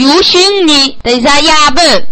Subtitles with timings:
[0.00, 2.06] 有心你得在衙门。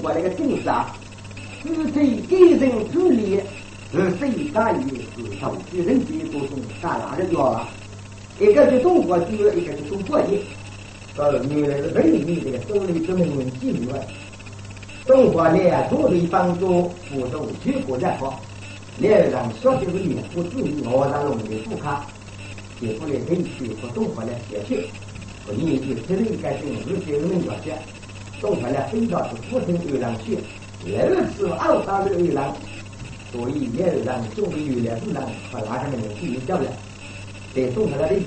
[0.00, 0.86] 是中国那个政杀，
[1.62, 3.38] 是对个人主理，
[3.92, 7.68] 是谁干预是受举人的各种干哪的掉了。
[8.40, 10.26] 一个是中国主，一个是中国的。
[11.16, 14.06] 到原来是美丽这个州里这么一门纪律外，
[15.06, 15.58] 中国呢
[15.90, 18.40] 多对帮助辅助全国人好，
[18.98, 19.30] 两人
[19.62, 22.00] 小的是脸不注意，我让弄的不看。
[22.80, 24.86] 结果呢，可以去和中国来解决，
[25.46, 27.76] 和你就这里该进入这个人了解，
[28.40, 30.38] 中国呢非常是不听有人去，
[30.96, 32.42] 二次二大的有人，
[33.30, 36.64] 所以也有人中国有两是人和哪个人去交了，
[37.54, 38.24] 在中国那里，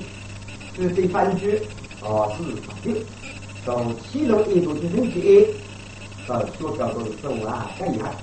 [0.75, 1.57] 是对番剧
[2.01, 2.95] 啊是法律，
[3.65, 5.47] 从七楼一路的人去，
[6.27, 8.13] 到所叫做走啊这样，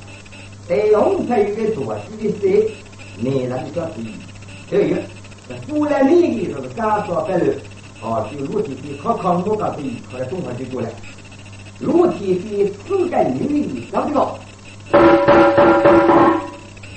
[0.69, 2.71] 在用才有个做事的事，
[3.19, 4.15] 男人叫第一，
[4.71, 4.97] 这个。
[5.69, 7.53] 过来那个时候，刚说白了，
[8.01, 10.89] 啊，就陆地的靠康多高地，后来中国就过来，
[11.81, 13.91] 陆地的四个女的？
[13.91, 14.39] 找这个，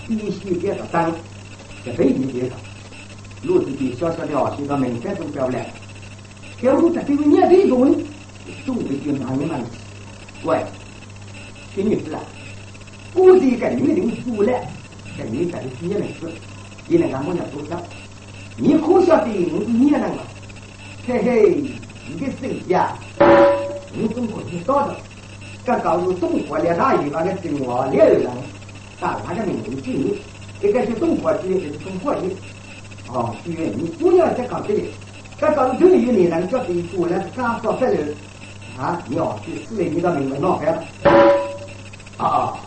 [0.08, 1.12] 必须给他当，
[1.86, 2.58] 在北京街上，
[3.44, 5.72] 陆地的小小的哦，现在门山都标来，
[6.60, 7.94] 给我这这个年这个问，
[8.66, 9.64] 中国就拿你们，
[10.44, 10.64] 喂，
[11.74, 12.20] 听你知啊，
[13.14, 14.68] 我这个女人出来，
[15.18, 16.28] 跟你在这些人是，
[16.88, 17.82] 你那俺们要多少？
[18.58, 20.18] 你可晓得我是你那个？
[21.08, 21.64] 嘿嘿，
[22.08, 22.98] 你的手呀，
[23.96, 24.96] 你中国知道的，
[25.64, 28.28] 这告诉中国的那一那个中国两人，
[29.00, 32.22] 打他的名字记忆，一个是中国的，一个是中国的。
[33.10, 34.82] 哦，因为你不要再搞这个，
[35.40, 38.16] 这告诉这里有你人叫你过来刚说这人
[38.80, 40.12] 啊，你要去四类你的。
[40.16, 40.84] 名字闹开了。
[42.18, 42.58] 啊，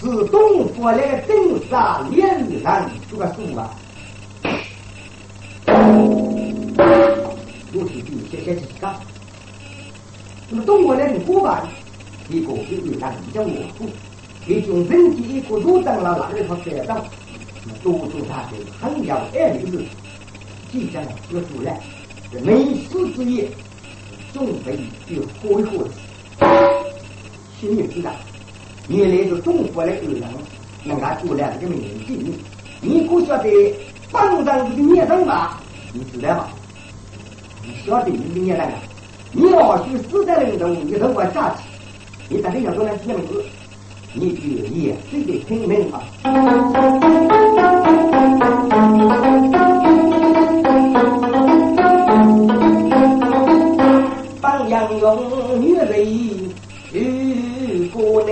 [0.00, 3.70] 是中国的正杀两人这个数啊。
[7.72, 8.88] 陆续第些些几个。
[10.50, 11.66] 那么中国人的古板，
[12.28, 13.88] 一个就有人比较模糊，
[14.46, 17.02] 一种整体一个路长了哪一套学长，
[17.64, 19.84] 那么多数他是很有爱的是，
[20.70, 21.80] 即将要出来，
[22.42, 23.48] 没事之夜，
[24.32, 24.76] 准备
[25.08, 25.88] 就喝一火
[27.58, 28.10] 心里知道，
[28.88, 30.22] 原来是中国的有人，
[30.84, 32.12] 人家出来这个名字，
[32.82, 33.50] 你不晓得
[34.12, 35.58] 帮上这个孽人吧？
[35.94, 36.48] 你知道吗？
[37.64, 38.74] 你晓得你的孽人啊？
[39.36, 41.64] 你要去死在人中，你头我扎起，
[42.28, 43.44] 你到底要做那几个名字？
[44.12, 46.00] 你就也是得听明啊。
[54.40, 55.90] 放羊用女人
[56.92, 58.30] 去过呢，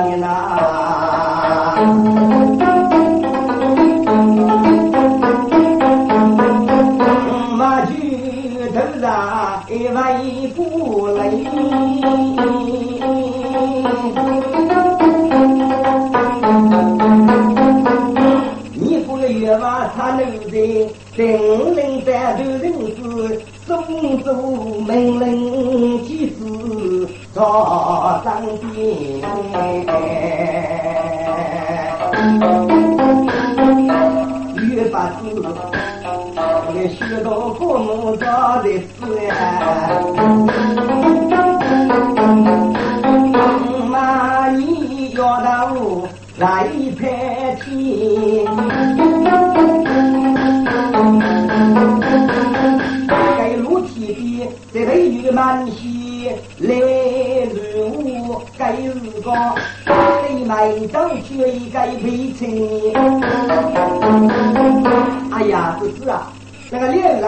[0.00, 0.91] 人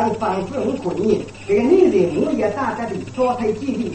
[0.09, 3.93] 个两人方式很可疑，这个女人我也大家的双腿肌力，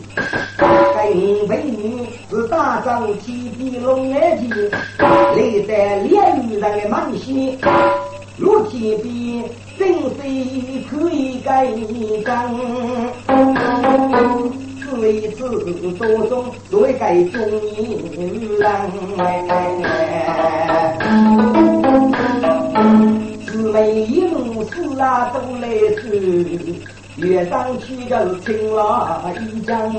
[28.45, 29.91] 听了一江。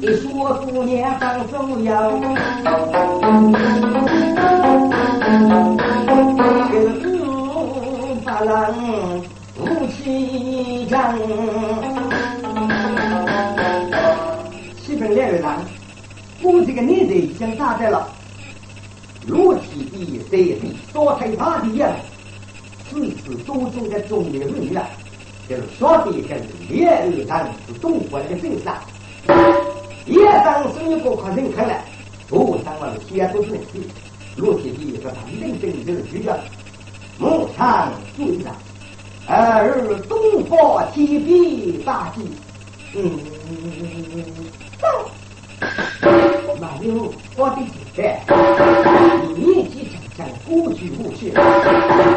[0.00, 2.12] 一说姑娘放手要。
[8.44, 8.74] 郎
[9.56, 11.16] 武气强，
[14.80, 15.60] 西本两位郎，
[16.42, 18.08] 我这个女的已经打在了，
[19.28, 21.88] 裸体的在地多害怕的样，
[22.92, 24.86] 此次多中的中年人了，
[25.48, 28.82] 就是说的跟两位郎是中国的正杀，
[30.04, 31.74] 也当是一个可人看了，
[32.28, 33.88] 不当了些都是题，
[34.36, 36.38] 裸体的和他认真就是主角。
[37.18, 38.54] 牧场主上，
[39.26, 42.22] 而东方天地大吉。
[42.94, 43.18] 嗯，
[44.80, 44.86] 走。
[46.80, 47.56] 没有我的
[47.94, 48.20] 钱，
[49.36, 49.81] 你
[50.14, 51.32] 年纪轻轻过去过去，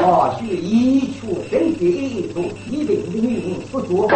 [0.01, 1.81] 或许一出生的
[2.33, 4.07] 做一定的女人不做，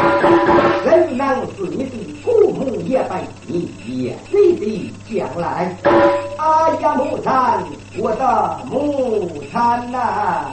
[0.85, 1.21] 仍然
[1.55, 1.91] 是你的
[2.21, 3.09] 父母一辈，
[3.47, 5.75] 你也必的将来。
[6.37, 6.43] 哎
[6.81, 7.63] 呀，木产，
[7.97, 10.45] 我的木产呐！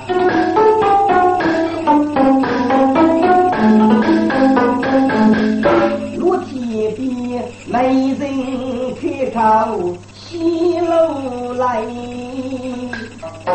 [6.17, 8.23] 落天边没人
[9.01, 9.41] 开口
[10.15, 11.83] 西楼来，
[13.47, 13.53] 在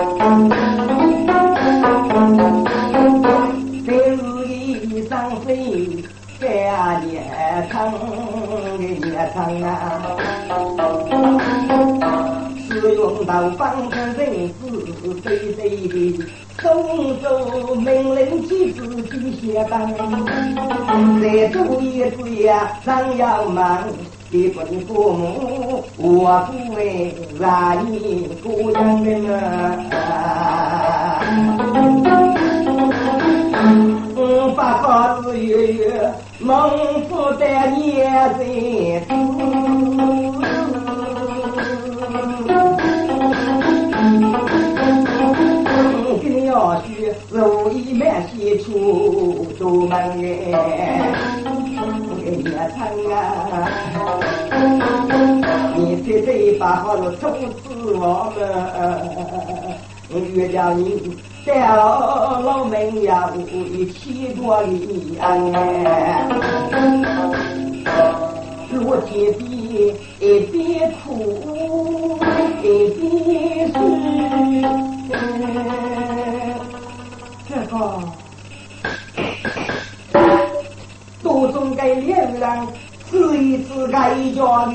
[3.92, 4.16] 日
[4.48, 5.52] 里上飞
[6.40, 7.22] 干夜
[7.70, 9.70] 长的夜长啊！
[12.70, 14.64] 使用到方才人是
[15.24, 15.28] 谁
[15.58, 16.24] 谁的，
[16.62, 16.64] 送
[17.22, 19.94] 走命令机子去写单，
[21.22, 23.84] 再做一次呀，常要忙，
[24.31, 29.38] 一份父母我不为让你孤单的
[29.92, 31.22] 啊，
[34.16, 36.69] 嗯，八号子月月，孟
[37.10, 37.45] 府的
[37.75, 38.45] 年在
[46.45, 49.98] 要去如意满西出出门
[50.54, 51.41] 哎，
[52.44, 53.70] 你唱啊！
[55.78, 57.32] 你这一把好了从
[57.64, 58.32] 此我
[60.12, 61.16] 们约叫你
[61.46, 66.28] 到老门要一起多礼哎，
[68.72, 72.18] 如今的一边哭
[72.64, 73.20] 一边
[81.81, 82.68] 多种给两人
[83.10, 84.74] 吃一次该家的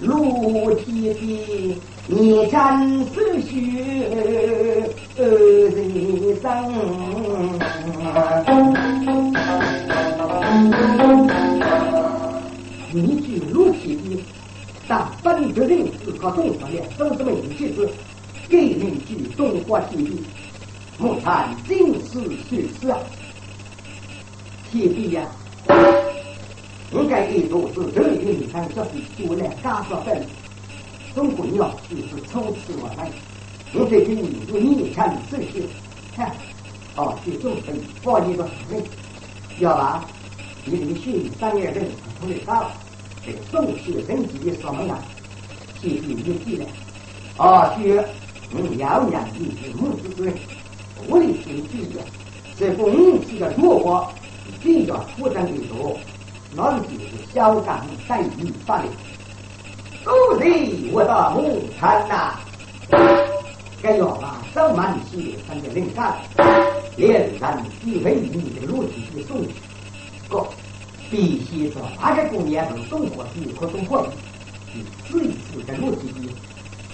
[0.00, 3.50] 露体的，你真是血
[5.16, 5.22] 人
[6.40, 6.44] 生。
[12.92, 14.22] 你去露体的，
[14.86, 17.88] 但本的人是靠动作的，都是没有气质，
[18.48, 20.10] 给人去中华体的。
[20.96, 22.96] 木炭尽是血丝啊！
[24.70, 25.26] 铁弟呀，
[26.94, 30.16] 应该给都是这里的女生说的，就来干说的。
[31.12, 33.10] 中国要就是从此我来，
[33.72, 35.62] 我这给你是逆产这些，
[36.14, 36.30] 看，
[36.94, 38.82] 哦，去种分，报一个人，
[39.58, 40.06] 要吧？
[40.64, 41.84] 你这个血三年人
[42.20, 42.70] 从里高，
[43.26, 44.96] 这个送血人级的什么呀？
[45.80, 46.64] 铁弟你记得，
[47.38, 48.04] 哦，血，
[48.52, 50.32] 嗯，要养你是木子子。
[51.08, 52.00] 为情计较，
[52.58, 54.10] 这公气的弱国，
[54.62, 55.98] 比较负担的多，
[56.56, 58.88] 那就是小刚待遇法律。
[60.04, 60.44] 都是
[60.92, 62.34] 我的母亲呐，
[63.82, 66.18] 该要把手满血分的灵感，
[66.96, 67.40] 连人
[67.82, 69.40] 必为你的肉体去送。
[70.28, 70.46] 哥，
[71.10, 74.06] 必须说那个姑娘从中国去可中国，
[74.74, 76.28] 你最次的肉体的，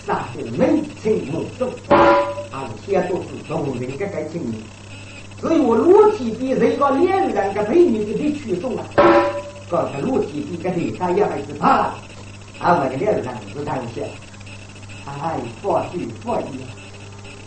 [0.07, 1.69] 杀得眉清目秀。
[2.53, 4.41] 啊，些都是动人的感情，
[5.41, 8.85] 所以我裸体比人家两人个美女的被取送啊。
[9.71, 11.95] 刚才裸体比个人家也还是怕，
[12.59, 13.25] 啊，我的两人
[13.55, 14.05] 是这样想，
[15.07, 16.59] 哎，放心放心，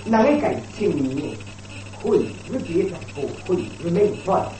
[0.05, 1.35] 那个感情里
[2.01, 4.51] 会是别的，不会是没错的。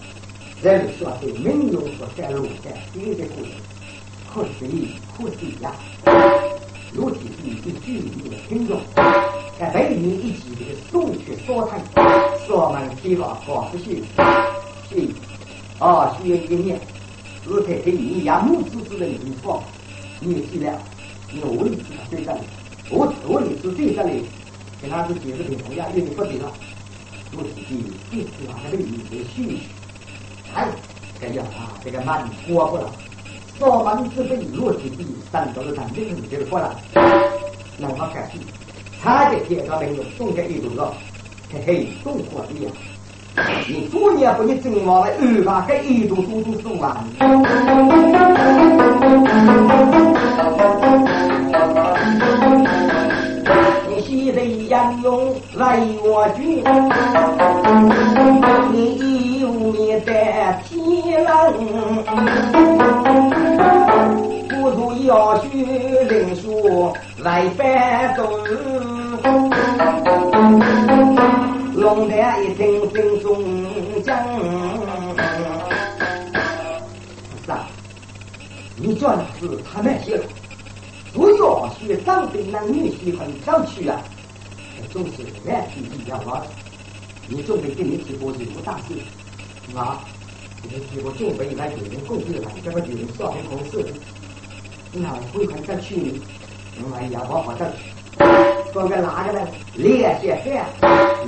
[0.61, 3.51] 人说的没有说在路在别的故事，
[4.33, 5.71] 可惜可惜呀，
[6.93, 8.81] 裸体比比距离的听众。
[9.57, 11.79] 在北面一起这个送去烧炭，
[12.45, 14.03] 烧门提高高不去，
[14.89, 15.15] 去
[15.79, 16.77] 啊，需要一年，
[17.45, 19.61] 日太太你养母子子的地方，
[20.19, 20.79] 你记了，
[21.31, 22.39] 你位置在这里，
[22.89, 24.23] 我我位置在这里，
[24.81, 26.51] 跟他是几个平同样，因为不对了，
[27.35, 29.63] 我自己最喜欢的里面休息，
[30.53, 30.67] 哎，
[31.19, 32.89] 这样啊，这个蛮过不了。
[33.59, 36.79] 烧门之辈落地地，三到了三这个就是过了，
[37.77, 38.39] 那么开始。
[39.01, 40.95] 他的介绍人员送给一路了，
[41.51, 42.71] 嘿嘿，送货的呀！
[43.67, 46.95] 你昨年不你正往来二八给一路都都送完。
[53.89, 56.63] 你西在杨勇来我军，
[58.71, 60.13] 你有面的
[60.63, 61.27] 天冷。
[64.49, 65.47] 不如要学
[66.07, 68.21] 人书来翻读，
[71.95, 73.43] 龙胆一听心中
[74.01, 74.11] 惊。
[77.45, 77.69] 是啊，
[78.75, 80.25] 你做的是他那些了。
[81.13, 84.01] 不要学长辈男女喜欢上去啊，
[84.91, 86.41] 总是难题一样啊。
[87.27, 88.95] 你准备给你提过这个大事
[89.77, 90.03] 啊？
[90.63, 93.85] 你提过准备来有人供给了，这个有人上门公司。
[94.93, 96.19] 那汇款再去，
[96.95, 97.53] 哎呀，我好
[98.73, 99.47] 的，说个哪个呢？
[99.75, 100.65] 连些饭，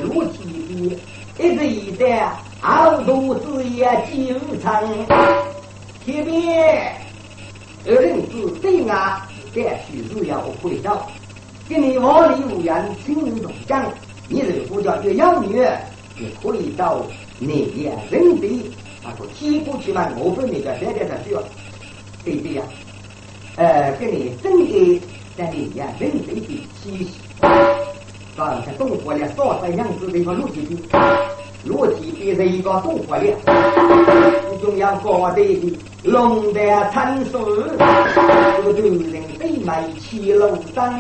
[0.02, 1.00] 路体
[1.38, 4.84] 的，一直一代，二肚子也经常，
[6.04, 6.96] 前面
[7.86, 9.22] 二人子对俺，
[9.54, 11.08] 该去是要回到，
[11.70, 13.86] 跟你往里无言，亲人同讲，
[14.28, 17.06] 你如果叫越养女，也可以到
[17.40, 18.72] 那边人地，
[19.04, 21.44] 他说提过去嘛，我分那个现在才需要，
[22.24, 22.64] 对不对呀？
[23.58, 25.02] 呃，给你整个
[25.38, 26.42] 在里面人类的
[26.84, 27.08] 体
[27.40, 27.46] 系，
[28.38, 30.76] 啊，在动活了少三样子的一个肉体的，
[31.64, 33.24] 肉体变成一个动活了，
[34.62, 35.42] 中央高的
[36.04, 36.60] 龙的
[36.92, 37.40] 参数，
[38.64, 40.94] 这个女人对美起楼上，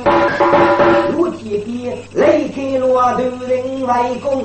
[1.16, 4.44] 肉体的雷天罗头人为公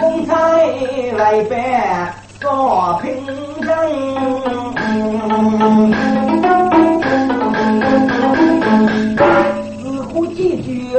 [0.00, 0.32] 公差
[1.16, 3.45] 来办少平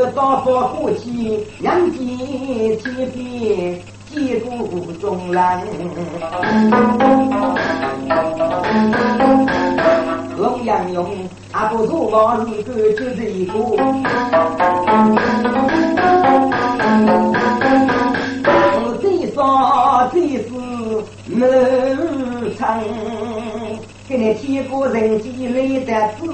[0.07, 1.99] 几句道说过去，两肩
[2.79, 3.77] 前边
[4.09, 5.41] 几股中人。
[10.37, 11.05] 龙阳勇，
[11.51, 13.53] 阿不如往日个就是一个。
[19.35, 20.49] 早最是
[21.27, 21.47] 满
[22.57, 22.65] 城，
[24.09, 26.25] 给你提过人间来的字，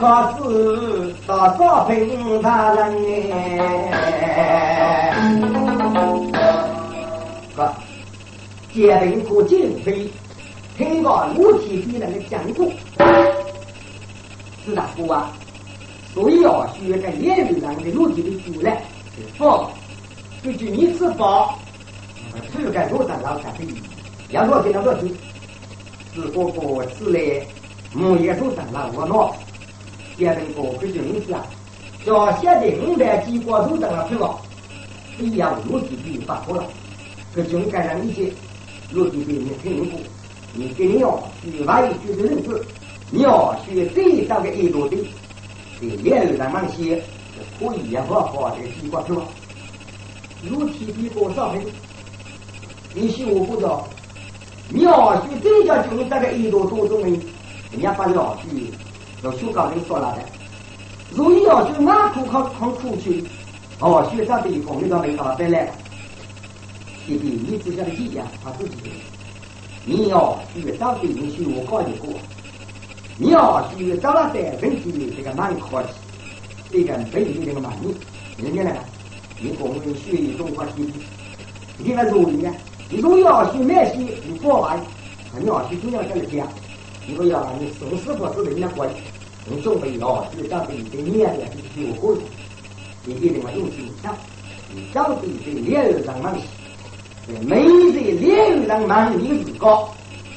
[0.00, 2.96] 个字，多少平大人
[3.30, 5.12] 哎！
[7.54, 7.70] 个
[8.72, 10.10] 接人过进飞，
[10.78, 12.66] 听个五体的人的讲过，
[14.64, 15.30] 是哪个啊？
[16.14, 18.82] 所以要学个言语上的逻辑的主来
[19.14, 19.70] 是佛，
[20.42, 21.58] 根据你吃饱，
[22.50, 23.74] 吃个肉上老才可以。
[24.30, 25.14] 要说这样逻辑，
[26.14, 27.46] 是哥哥吃来
[27.92, 29.36] 木叶肉上老我闹，
[30.20, 31.42] 别人哥哥就你讲，
[32.04, 34.38] 叫现在五百几锅肉上了吃了，
[35.18, 36.64] 一样逻辑就发错了。
[37.34, 38.30] 这种感染一些
[38.92, 39.98] 逻辑被你听过，
[40.52, 42.62] 你给你要学外语的认识，
[43.10, 44.96] 你要学最少的一多的。
[45.80, 47.02] 这连二三万些，
[47.58, 49.22] 可以也不好这个西瓜是吧？
[50.42, 51.64] 如体比多少分？
[52.92, 53.88] 你修不着，
[54.68, 57.08] 苗须这叫就这个一多多种的，
[57.72, 58.70] 人家把苗须
[59.22, 60.22] 要修高人说了的。
[61.10, 63.24] 如果要求哪苦靠靠出去，
[63.80, 65.72] 哦，学长地方你到没搞得来？
[67.06, 68.76] 弟弟，你只晓得一样，他自己。
[69.84, 72.10] 你要学长地方修我高一过。
[73.18, 75.88] 你要去找了带人的这个蛮客气，
[76.70, 77.94] 这个本地这个蛮人，
[78.38, 78.80] 人家呢，
[79.40, 80.92] 你工人学一中华体系，
[81.76, 82.54] 你看容易啊？
[82.88, 84.80] 你如果要去买些，你过完，
[85.38, 86.46] 你要去中央这里讲，
[87.06, 88.88] 你说要你送师傅是人家贵，
[89.46, 92.22] 你准备要去找的这年的就有可能，
[93.04, 94.14] 你一定要用心想，
[94.74, 96.36] 你找的这两人上忙，
[97.46, 99.88] 每日两人忙你自高，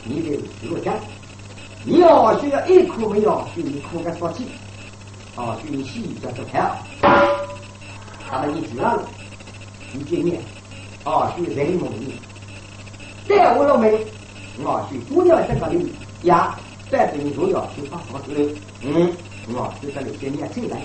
[0.06, 0.96] 你得如何讲？
[1.86, 4.46] 你要需要一颗没有，就一颗个说起，
[5.36, 6.76] 哦，就你洗叫做票。
[8.26, 9.04] 他们你知道了，
[9.92, 10.42] 去见面，
[11.04, 12.14] 哦，去人梦里。
[13.28, 14.06] 在我老妹，
[14.64, 15.94] 我去姑娘这个里
[16.24, 16.58] 呀，
[16.90, 18.54] 在这里主要去发好之类。
[18.82, 19.12] 嗯，
[19.50, 20.82] 我去这里见面进来，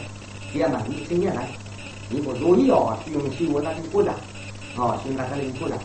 [0.53, 1.49] 别嘛你进来来，
[2.09, 4.13] 你不如意哦，去用去我那里过的，
[4.77, 5.79] 哦，去那里过的。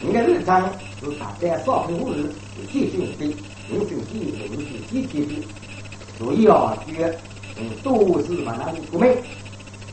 [0.00, 2.30] 你的日常是大在少平五日
[2.72, 3.34] 继续的，
[3.70, 5.42] 人生记忆都是集体的，
[6.18, 7.18] 所以啊，学
[7.58, 9.16] 嗯都是往那里出门。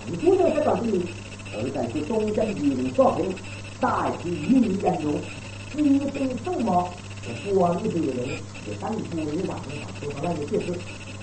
[0.06, 1.06] 你姑娘这个里，
[1.54, 3.34] 而在去东江地里少平，
[3.80, 5.13] 大体运严重。
[5.78, 6.90] 一对什么？
[7.54, 8.28] 光的人，
[8.68, 10.74] 也当初你哪能说出来的解释？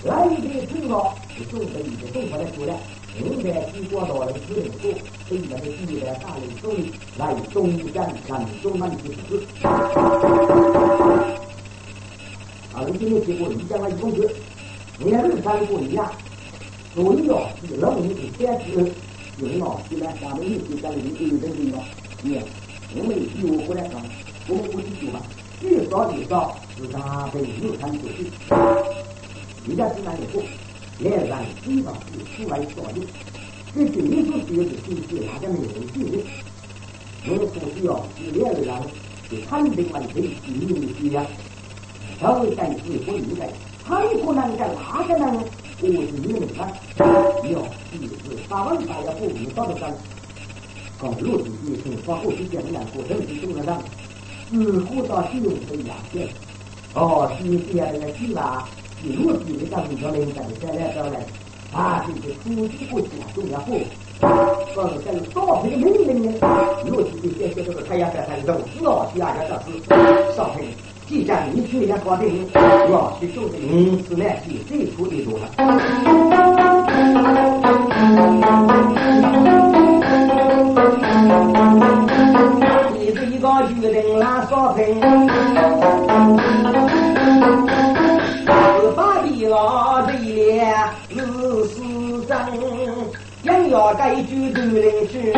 [0.05, 2.79] 来的最早是送给你的送回来出来，
[3.17, 4.93] 现在经过到了四零多，
[5.27, 9.43] 对面的地在大人手里来东山山东南之子。
[12.73, 14.33] 啊，你今天结果你讲了一公子，
[14.99, 16.09] 你看日常不一样，
[16.95, 18.89] 所以哦，是老人是坚持
[19.41, 21.83] 用脑子来咱们一起讲的有人的了，
[22.23, 22.41] 也
[22.95, 24.01] 我们有过来讲。
[24.47, 25.11] 我们不去说
[25.59, 28.31] 最，少越少，是大被有产出去。
[29.67, 30.41] 人家是哪里做？
[30.99, 33.05] 连让基本是出来少用。
[33.75, 36.23] 这是民族学的经济，大家没有记录。
[37.27, 38.73] 我们所需要是两个人
[39.29, 41.25] 是产品问题，经营需要。
[42.21, 43.47] 都在是不应该，
[43.85, 45.43] 很可能在哪个呢？
[45.81, 47.05] 我是你们看，要
[47.91, 49.89] 就是八万大要不五到的上，
[50.99, 53.81] 公路自己从发过去讲两过程是中了上。
[54.49, 56.27] 似乎到使用这两件，
[56.95, 58.67] 哦，是这样的是吧？
[59.03, 61.23] 一路地的上面条领导再来再来，
[61.71, 63.77] 啊，这是初级国家重要货。
[64.73, 66.27] 说是跟少平命令呢，
[66.85, 70.65] 路地的先些这个太阳在山东，只要去阿家这是少平，
[71.07, 75.47] 既然你去人家搞定，要去做的五是来是最初的路了。
[93.89, 95.33] 硬要改句都能去，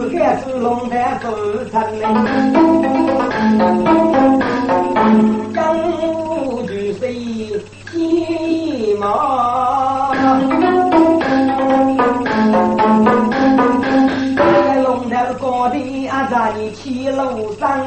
[0.00, 0.42] 是该是？
[0.58, 1.28] 龙潭走
[1.70, 1.74] 成
[5.52, 5.74] 江
[6.14, 7.12] 湖巨谁
[7.92, 10.14] 心毛？
[16.30, 17.80] 在七楼上，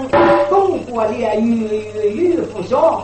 [0.50, 1.66] 中国的鱼
[2.06, 3.04] 鱼鱼不小。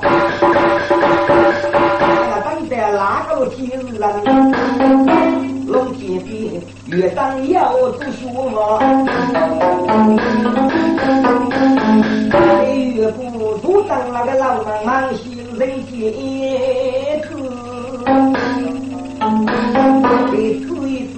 [2.30, 4.22] 那等在哪个天日了？
[4.26, 4.83] 龙天
[6.94, 8.80] 边月上要做什么？
[12.94, 16.14] 月不阻挡那个老茫茫行人间
[17.24, 17.34] 子，
[20.38, 21.18] 一次一次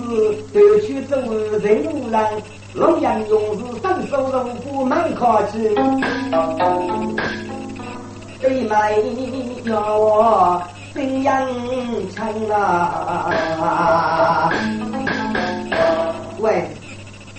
[0.54, 1.18] 都去走
[1.62, 1.66] 人
[2.10, 2.24] 浪。
[2.74, 5.76] 龙阳勇士伸手入虎门开去，
[8.42, 8.70] 对面
[9.64, 10.62] 要我
[10.94, 11.48] 怎样
[12.14, 13.32] 唱啊？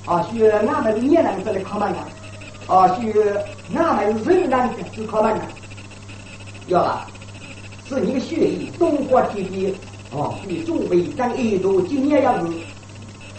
[0.07, 2.09] 啊，是俺们越南这里考门啊？
[2.69, 5.43] 啊，是俺们人人是考门啊？
[6.69, 7.07] 要了，
[7.89, 9.75] 是你的血液，中国体系，
[10.13, 12.47] 哦，比中北长一度今年要是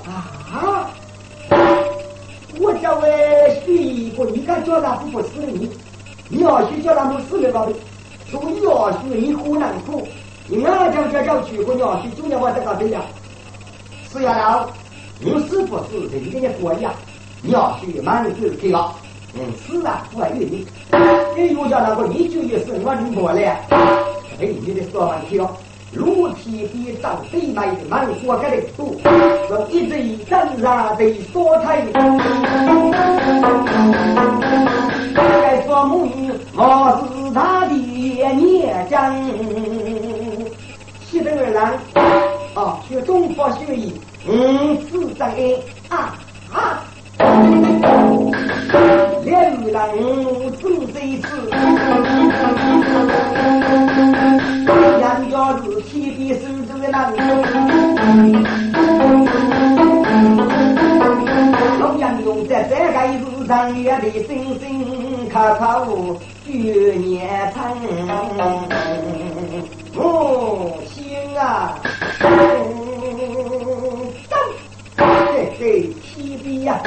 [0.06, 0.89] 啊。
[2.60, 5.69] 我叫为学一个，你敢叫他不不死的你？
[6.27, 7.73] 你要去叫他们死的高的，
[8.30, 10.08] 所以要学你苦难苦。
[10.47, 13.01] 你俺叫叫叫去，我要去中间我这个对呀。
[14.12, 14.69] 是呀老，
[15.19, 16.93] 你是不是人家的国呀？
[17.41, 18.91] 你要去满是这个，
[19.36, 20.65] 嗯，是啊，我愿意。
[21.36, 23.65] 你又叫那个你就也是我领过来，
[24.39, 25.49] 哎，你的说问题了。
[25.93, 28.93] 如体比上最美的满国格的多，
[29.49, 31.82] 用一对真然的所态。
[35.15, 39.15] 该说母女我是他的孽将，
[41.06, 41.73] 西北二郎
[42.53, 43.93] 啊，学中国学艺，
[44.30, 45.22] 嗯，是真
[45.90, 46.20] 啊
[46.52, 46.84] 啊。
[49.24, 49.82] 连二郎
[50.60, 50.63] 正
[50.94, 51.26] 这一次。
[55.02, 56.96] 杨家是天地守住的那
[61.80, 64.63] 龙阳勇在这个路上也得声声
[65.30, 65.66] 口口
[66.46, 66.52] 绝
[66.96, 67.56] 年长。
[69.96, 70.00] 我
[70.86, 70.96] 心
[71.40, 71.42] 啊，
[72.20, 72.28] 走，
[75.67, 76.80] 嘿嘿，天地呀！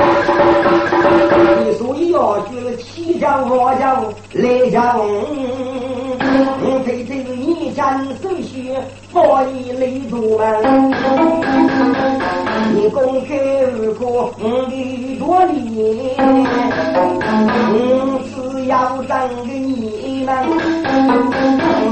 [1.67, 4.01] 你说要就是七家八家
[4.33, 4.97] 来家。
[7.77, 8.75] 山手续
[9.13, 10.91] 报你雷祖门，
[12.75, 16.17] 你公开二哥五里多里，
[17.73, 17.75] 五
[18.25, 19.13] 次要争
[19.47, 20.29] 给你们，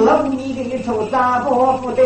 [0.05, 0.48] 老你
[0.89, 2.03] 给出三伯不得，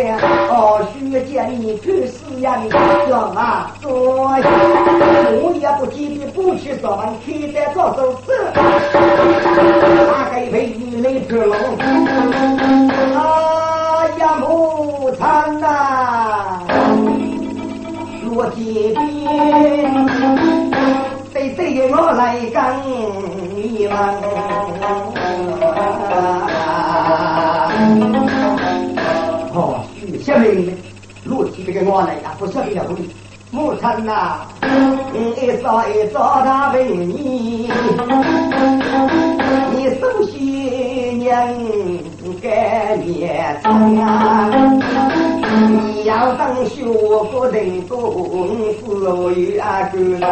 [0.50, 8.32] 哦，需见你去死呀你叫啊，做我也不记得不去早晚开单做手子，
[10.10, 11.54] 大概陪你来吃龙。
[13.14, 13.18] 啊
[14.18, 15.20] 呀，母亲
[15.60, 16.58] 呐，
[18.28, 18.98] 落地边，
[21.32, 22.60] 得对我来跟
[23.54, 23.92] 你们。
[31.84, 32.94] 我来呀，不晓得要不
[33.50, 34.38] 母亲呐，
[35.12, 37.70] 一早一早他问你，
[39.72, 41.32] 你首先娘。
[42.40, 44.50] 该年长啊，
[45.68, 49.06] 你要当学不成功，只有
[49.62, 50.26] 啊个人啊。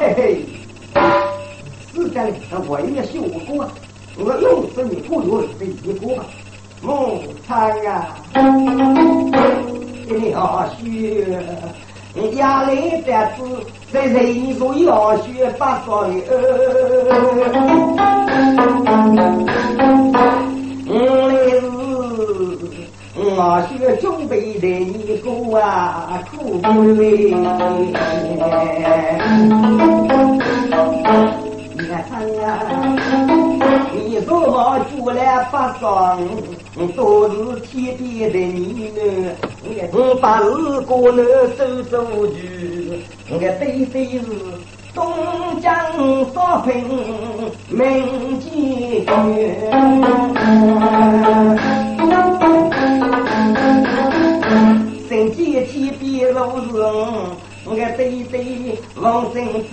[0.00, 0.18] 嘿嘿，
[1.92, 2.18] 是的，
[2.66, 3.68] 我也学过，
[4.18, 6.16] 我用是你不用这一个
[6.84, 8.14] 木仓啊，
[10.06, 10.82] 你要学。
[12.36, 13.42] 压力在此，
[13.92, 16.30] 在人说要学八方的儿。
[20.86, 20.92] 我
[21.28, 21.66] 来是，
[23.16, 27.34] 我学准备的一个啊苦逼。
[31.76, 31.98] 你看
[32.44, 32.46] 啊，
[34.06, 35.18] 你说我出来
[35.50, 36.20] 八方，
[36.96, 39.00] 都是天边的你呢。
[39.92, 41.22] 我把二哥呢
[41.56, 41.94] 走走
[42.28, 42.38] 去，
[43.30, 44.24] 我对对是
[44.94, 45.02] 东
[45.60, 45.72] 江
[46.32, 46.72] 少平
[47.68, 49.04] 名妓
[55.08, 56.36] 身见天边如
[56.70, 56.72] 是
[57.66, 58.34] 我对对
[59.00, 59.72] 王生子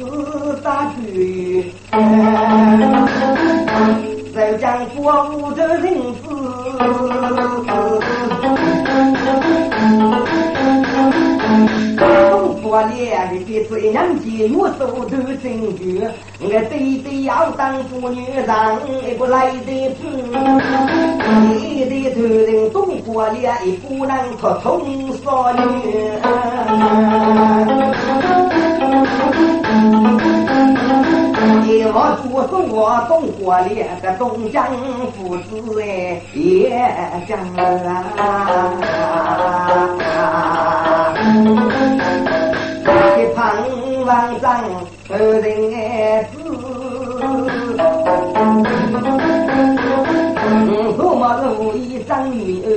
[0.64, 1.72] 打去，
[4.34, 6.31] 再将国务的人子。
[12.64, 20.08] 我练的是最娘姐，我手头真绝，我对对要当妇女让一个来的主，
[21.50, 25.60] 你的头人东过练，一不能可通少女。
[32.48, 34.66] 做是我东过练的东江
[35.14, 36.70] 父子哎，也
[37.28, 37.60] 讲啊。
[43.34, 43.56] 唐
[44.06, 44.62] 王上
[45.10, 45.46] 二人
[46.32, 46.34] 子，
[50.98, 51.22] 多么
[51.58, 52.68] 如意生女儿，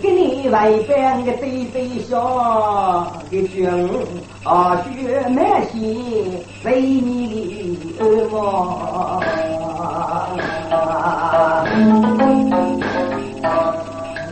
[0.00, 3.68] 给你外边个对对笑的君，
[4.42, 9.22] 啊血满心为你的儿么？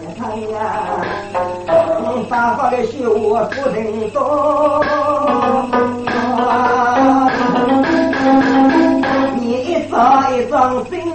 [0.01, 0.21] 你看
[0.53, 0.57] 呀，
[2.29, 4.21] 大发的绣不人多。
[10.35, 11.12] 一桩心，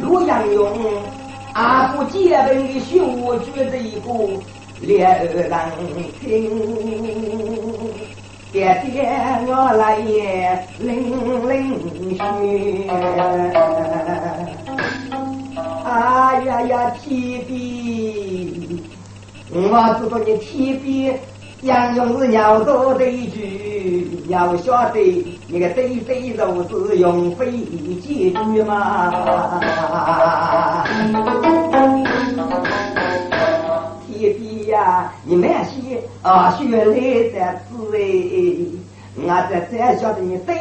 [0.00, 0.68] 陆阳勇
[1.54, 3.04] 阿不结本的秀
[3.40, 4.08] 绝这一个
[4.80, 5.50] 猎人
[6.20, 6.22] 听，
[8.52, 8.92] 爹爹
[9.46, 10.88] 我来也领
[11.48, 11.52] 领
[12.16, 12.20] 学，
[15.84, 15.88] 哎
[16.46, 18.82] 呀呀提笔，
[19.52, 19.56] 我
[19.98, 21.12] 知道你提笔。
[21.64, 29.10] 杨勇是鸟多对句，要晓得那个对对肉是用飞几句嘛？
[34.06, 36.94] 天地呀，你们些啊学来
[37.32, 38.68] 的滋味，
[39.16, 40.54] 我这才晓得你对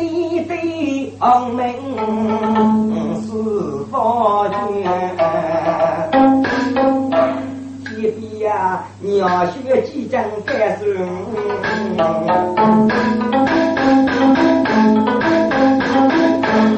[0.46, 1.70] 对红门
[3.22, 3.28] 是
[3.92, 6.03] 方全。
[9.02, 10.86] 一比呀，鸟学几张干手，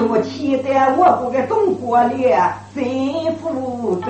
[0.08, 2.42] 我期待我国的中国脸
[2.74, 4.06] 幸福的。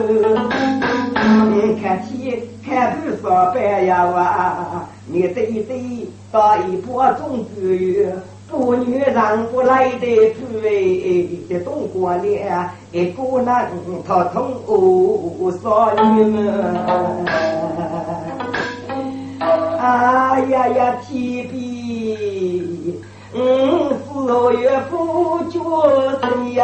[1.81, 8.13] 看起看地上班呀哇，你对对打一波中国月。
[8.55, 13.69] 妇女让不来的主哎，这东过年一个男
[14.07, 16.73] 他同哦少女们，
[19.77, 23.01] 哎呀呀，提笔
[23.33, 25.59] 嗯，四月不觉
[26.21, 26.63] 得呀。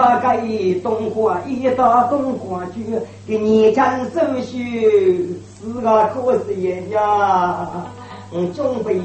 [0.00, 0.38] 我家盖
[0.82, 2.86] 东华一道东华剧，
[3.26, 7.68] 给你讲手续是个可惜呀。
[8.32, 8.98] 嗯，准备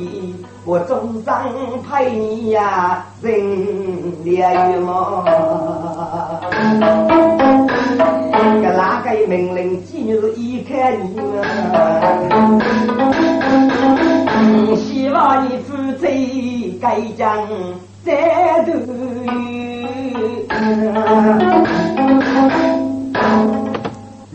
[0.63, 1.51] 我中上
[1.83, 3.33] 派你呀，人
[4.23, 5.25] 连嘛。
[8.61, 11.25] 个哪个命令今日一看你嘛？
[14.77, 16.07] 希望你负责
[16.79, 17.45] 该将
[18.05, 18.71] 再度。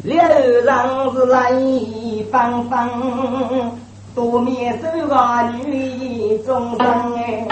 [0.03, 0.21] 六
[0.65, 1.53] 郎是来
[2.33, 2.91] 放放。
[4.13, 7.47] 多面手啊，女终生哎。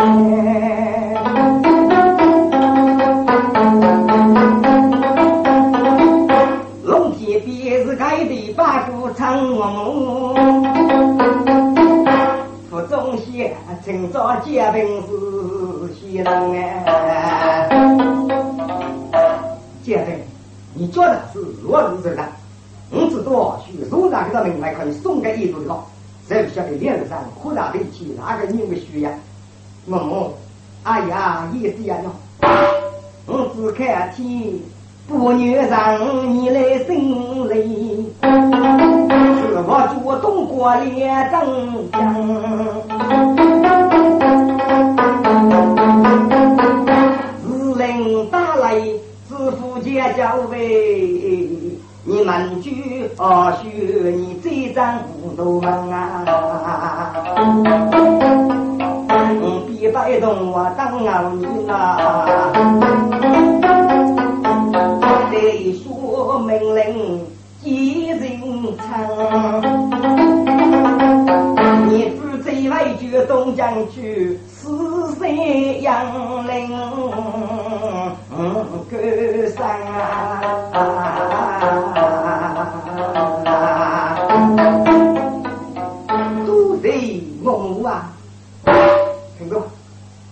[6.83, 10.35] 龙天边是开的八股长龙，
[12.69, 13.55] 府中县
[13.85, 15.13] 趁早结婚是
[16.09, 17.69] 喜人哎。
[19.83, 20.07] 结婚，
[20.75, 22.23] 你觉得是如何子的？
[22.91, 25.77] 我知道，许书上这个名牌可以送给一族的。
[26.27, 29.11] 再不晓得脸上扩大力气，哪个人会需要？
[29.87, 30.33] 我，
[30.83, 32.09] 哎呀，也是呀喏。
[33.27, 34.55] 我只看天
[35.07, 38.27] 不女让你来心里，是
[39.67, 43.58] 我就动过脸正江。
[52.05, 55.03] 你们句二叔，你最张
[55.37, 56.25] 都忙啊！
[59.67, 62.53] 别摆动我当熬你啊！
[65.31, 67.27] 得说命令
[67.63, 68.41] 几人
[68.79, 68.87] 唱？
[71.89, 76.07] 你住在外局东江去，四山杨
[78.39, 78.55] 林
[78.89, 78.97] 歌
[79.51, 79.99] 声啊！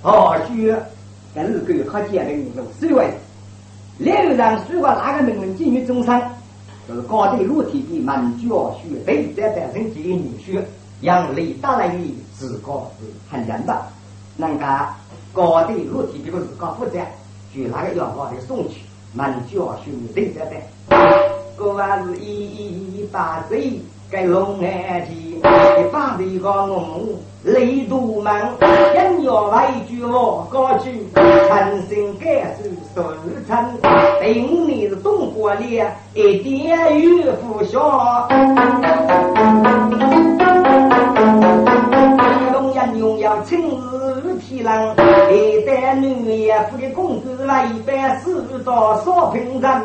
[0.02, 0.72] 哦，许
[1.34, 2.94] 跟日狗他建的名字，所以
[3.98, 6.22] 两人如果哪个命令进于中山，
[6.88, 10.62] 就是高对裸体比满教学对在诞生几个女婿，
[11.00, 11.98] 让李大来的
[12.32, 13.76] 自个是很人的，
[14.36, 14.86] 那个
[15.32, 17.00] 高对裸体比个自个负责，
[17.56, 18.82] 就那个要把的送去
[19.14, 20.60] 满教学对在在，
[21.56, 23.80] 个还是一一一把嘴。
[24.08, 28.32] 该龙眼田，一帮的个我雷都门，
[28.94, 32.62] 人要外句我高举，诚心感受
[32.94, 33.02] 收
[33.48, 33.66] 成。
[34.20, 35.82] 第五年是东国里，
[36.14, 37.80] 一点雨不下。
[44.46, 44.94] 自提篮，
[45.32, 49.84] 一代女也夫的公子来一百四到少平人。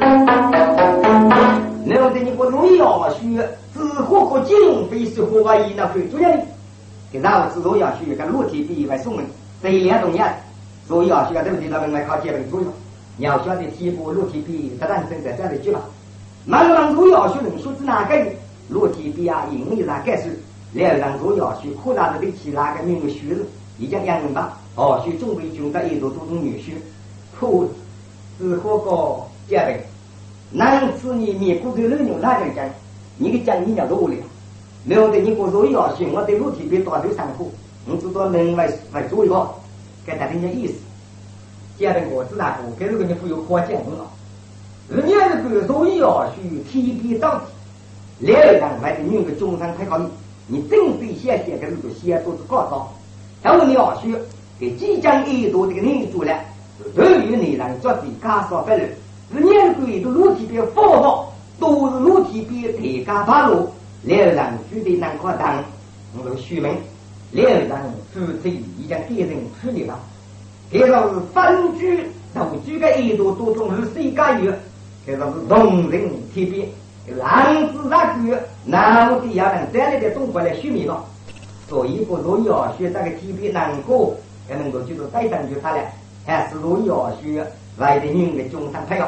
[1.88, 3.50] 然后在你不容易要学。
[3.74, 4.56] 只火和金
[4.90, 6.44] 非是火把一那会主要的，
[7.14, 9.26] 然后是若要学跟裸体比外送门，
[9.64, 10.28] 这两种人，
[10.86, 12.70] 所以要学这个地方门来考基本作用。
[13.16, 15.80] 你要晓得体部裸体比这诞生在这样的句吧。
[16.46, 18.16] 慢慢若要学能说是哪个
[18.68, 20.38] 裸体比啊，因为哪个是
[20.74, 23.40] 两人若要学扩大的力气哪个名学人，
[23.82, 24.60] 已经两人吧。
[24.76, 26.74] 哦，学中国军的一多多种女婿，
[27.36, 27.68] 破
[28.40, 29.80] 是火个结的，
[30.52, 32.64] 男子你面骨头肉牛哪个讲？
[33.18, 34.16] 你给讲你讲多了，
[34.86, 37.44] 然后的你过做要行，我对肉体比大头上课，
[37.88, 39.50] 我知道能为为做一个，
[40.06, 40.76] 给他点点意思。
[41.80, 42.76] 讲的我知道不？
[42.76, 44.08] 给这个你不有花钱的了。
[44.90, 47.40] 人家这个做要去提笔到
[48.20, 50.06] 底，两个人为的用个中山太考虑，
[50.48, 52.94] 你正对写写跟这个写都是高招。
[53.42, 54.16] 然后你要去
[54.60, 56.34] 给即将一多这个人做了，
[56.96, 58.78] 对于你人做的加少不了，
[59.34, 61.26] 人家这个都肉体比发达。
[61.60, 63.70] 都是裸体比铁杆八路，
[64.02, 64.36] 两人
[64.72, 65.64] 住的难可当。
[66.18, 66.76] 我这个书名，
[67.34, 67.70] 两人
[68.12, 69.30] 夫妻已经改成
[69.62, 70.00] 处理了。
[70.72, 74.52] 这个是分居独居的一度多种是谁家有？
[75.06, 76.68] 这个是同人体别，
[77.16, 81.06] 男子那个男的也能站立的中国来书名了。
[81.72, 84.14] 所以不若要学这个体别能够，
[84.46, 85.78] 才能够就是带上就他了。
[86.26, 89.06] 还是若要学外的人的中山朋友，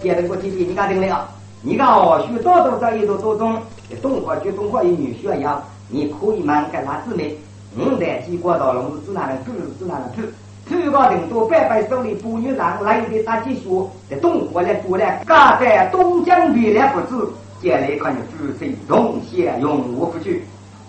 [0.00, 1.28] 现在我体别你讲定了。
[1.62, 3.60] 你看哦，学多多少一多多种，
[4.00, 7.36] 东华学东华与女学一样，你可以蛮跟他姊妹，
[7.76, 10.22] 五代几国到龙是指哪能土是指哪能土，
[10.68, 17.26] 土高人多百百手里不女郎来的大技术，在东华来过来，家在东江边来不止，
[17.60, 20.44] 将来看你夫妻同享永无福聚，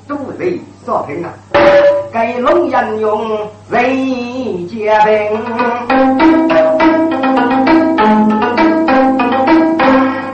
[0.07, 1.33] 都得少平啊！
[2.13, 3.27] 给龙人用
[3.69, 5.41] 人结平，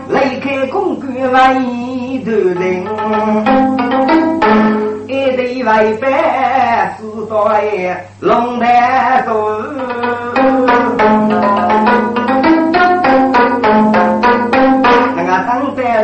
[0.10, 1.53] 离开公馆外
[2.25, 2.86] 头人，
[5.07, 9.31] 一对外白四代龙台走。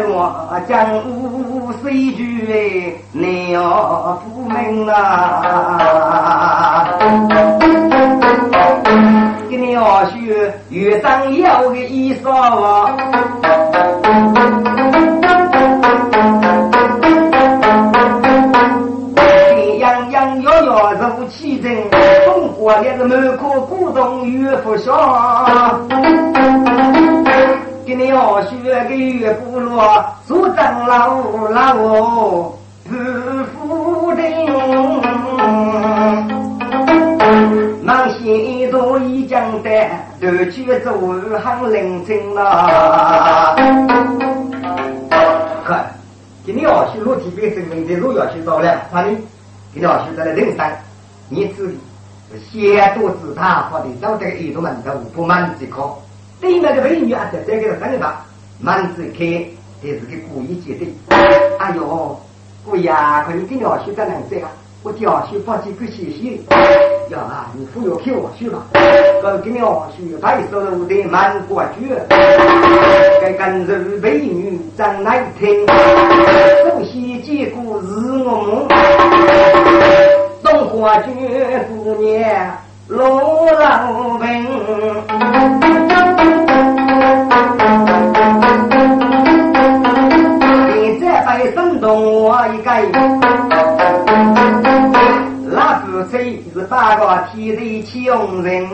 [0.10, 6.88] 我江湖水剧难要不明啊！
[9.50, 12.95] 给你要学越长要个衣裳啊！
[21.30, 21.89] 气阵，
[22.26, 24.93] 中国的是满口古董越不少。
[27.88, 28.58] 今年要学
[28.89, 32.52] 个岳部落做长老老
[32.86, 34.45] 是夫人，
[37.82, 39.69] 忙些多已将的
[40.19, 40.91] 都去做
[41.39, 43.56] 行领证了。
[45.63, 45.89] 看，
[46.45, 49.15] 给你要学裸体被证明的路要去到了，哪里？
[49.73, 50.78] 给你要学在了人山，
[51.30, 51.80] 你这里
[52.52, 55.84] 先多自大，或者找这个一头门头不满即可。
[56.39, 58.15] 对面的美女啊，在这个山上，
[58.60, 59.45] 满嘴开，
[59.82, 60.86] 这是个故意接的。
[61.60, 62.19] 哎呦，
[62.65, 62.91] 姑爷，
[63.26, 64.50] 可你跟老师在哪在啊？
[64.84, 66.38] 我叫去放几个谢谢。
[67.10, 68.63] 呀啊，你不要看我去吧。
[68.73, 71.89] 我跟老师白手的满国去。
[73.19, 77.88] 该跟着美女长难听，首先结果是
[78.23, 78.67] 我们
[80.43, 81.13] 东华军
[81.67, 85.76] 姑娘罗老文。
[96.95, 98.65] 个天地穷人，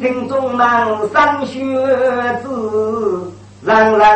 [0.00, 0.66] 听众们
[1.12, 1.58] 上学
[2.42, 4.08] 子，人人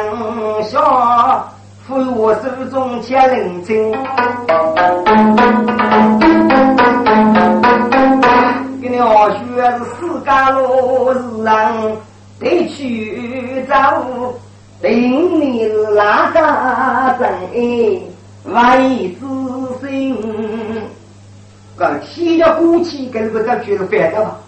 [0.63, 1.45] 笑，
[1.87, 3.93] 扶我手中千人情。
[8.81, 9.39] 跟你学
[9.77, 11.53] 是四家路是人。
[12.41, 14.03] 得去找
[14.81, 16.39] 定你哪个
[17.19, 17.31] 真
[18.45, 19.27] 为自
[19.89, 20.17] 心？
[21.77, 24.39] 个天要过去，跟个这就是反的吧？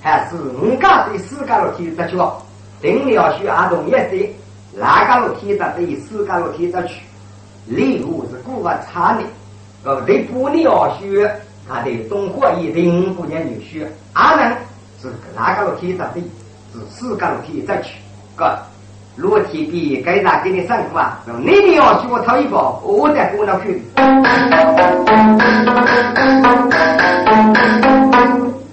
[0.00, 2.40] 还是五家对四家楼梯这去哦？
[2.80, 4.30] 定你要去阿东也是
[4.78, 7.02] 哪个楼梯上对四家楼梯这去？
[7.66, 9.22] 礼物是古法差的，
[9.82, 11.28] 呃，对不你要学，
[11.68, 14.56] 他的东火一定不念你学，阿能
[15.02, 16.20] 是哪个楼梯上的？
[16.90, 17.98] 四杠体再去，
[18.36, 18.62] 个
[19.16, 21.18] 裸体比该咋给你上课啊？
[21.40, 23.82] 你你要学我套一包，我再给我那去。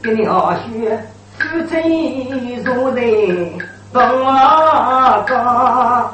[0.04, 1.00] 给你好学，
[1.40, 1.82] 是真
[2.64, 3.50] 如人
[3.94, 6.14] 懂啊个。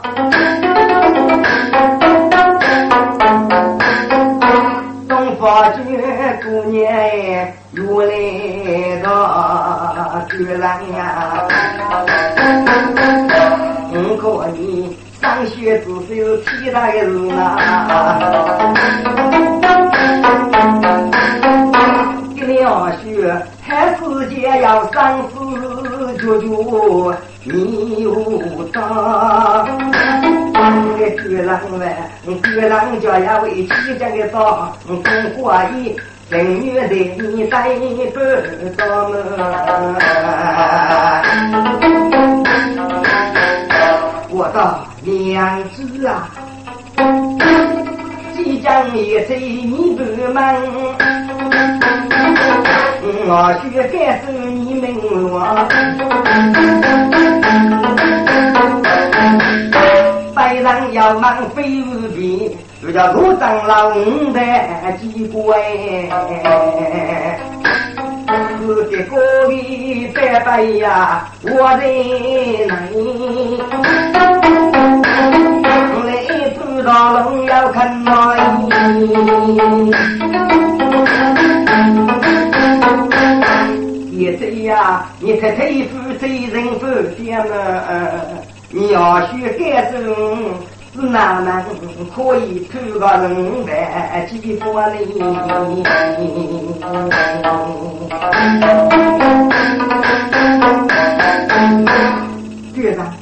[5.07, 5.99] 东方君
[6.43, 6.79] 姑娘
[7.71, 8.13] 如来
[9.01, 9.07] 的
[10.29, 11.47] 居然呀。
[13.91, 18.73] 如果你上学只是有期待人啊，
[22.35, 25.33] 一定要学，看世界要生死
[26.17, 26.41] 决绝，
[27.43, 29.67] 你无当。
[30.97, 31.47] 个巨人
[31.79, 32.69] 喂，巨人
[33.01, 34.99] 叫呀为起这个早，中
[35.37, 35.95] 国一
[36.29, 37.69] 正月的你带
[38.11, 38.19] 不
[38.77, 39.09] 到
[44.39, 46.29] 我的娘子啊，
[48.37, 50.55] 即将也在你不门，
[53.27, 54.95] 我需感受你们
[55.29, 55.35] 我。
[60.33, 62.49] 白人要忙飞无边，
[62.81, 65.59] 就叫路长老五代机关。
[68.29, 71.49] 自己个里拜拜呀，我
[71.79, 71.87] 在
[72.67, 72.75] 哪？
[76.05, 76.09] 来
[76.51, 76.89] 知道
[77.23, 78.35] 龙要看哪？
[84.11, 86.85] 也这呀，你太太夫妻人不
[87.17, 87.53] 见了，
[88.69, 90.13] 你要学改正。
[90.93, 91.61] 是哪能
[92.09, 95.05] 可以偷个人来几百里？
[102.73, 103.13] 局长，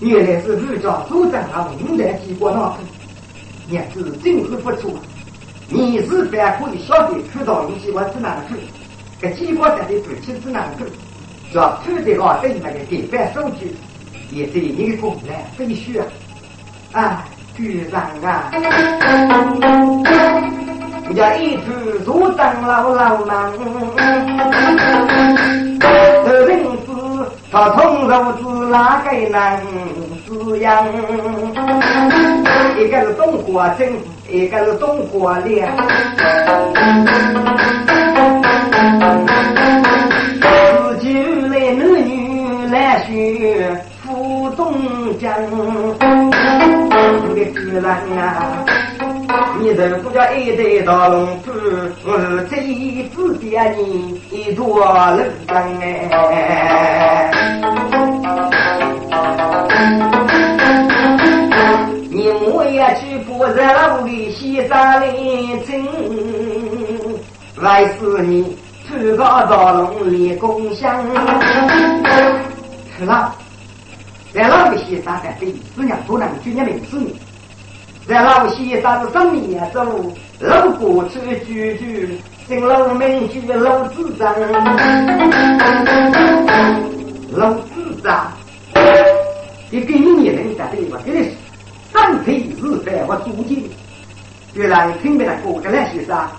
[0.00, 2.76] 原来是日家组长和，五代机关那头，
[3.70, 4.92] 日子真是不错。
[5.70, 8.54] 你是反可以晓得看到你机关指哪个去，
[9.20, 10.92] 这机关在的主持指哪个去，
[11.54, 13.74] 叫看这个对那个地方数据，
[14.30, 16.06] 也对你的功劳必须啊，
[16.94, 17.24] 啊
[17.56, 18.50] 局长啊，
[21.06, 23.52] 人家一直组长老老忙，
[25.80, 29.60] 这人子他从肉子哪个能
[30.26, 30.86] 滋养？
[32.78, 33.92] 一个是中国真。
[34.26, 35.70] 一个是中国脸，
[40.40, 44.72] 自己来男女来学副中
[45.20, 45.30] 将，
[47.34, 48.64] 的主人啊，
[49.60, 51.50] 你如果叫一代大龙珠，
[52.04, 52.16] 我
[52.48, 57.30] 这一次见你一座楼房哎。
[62.46, 65.84] 我也去不热老的西山林真，
[67.60, 68.56] 还是你
[68.88, 71.04] 出高到龙里共享。
[72.96, 73.34] 是了，
[74.32, 76.98] 在老的西山在对，只要不能举你名字，
[78.06, 79.82] 在老西山是生命走，
[80.38, 84.34] 路过去句句，新楼名句老子长，
[87.32, 88.30] 老子长，
[89.70, 90.98] 你给你年龄在对吧？
[91.04, 91.34] 给你。
[91.90, 93.70] 三岁日饭和租金，
[94.52, 96.30] 虽然听不得过个那些啥，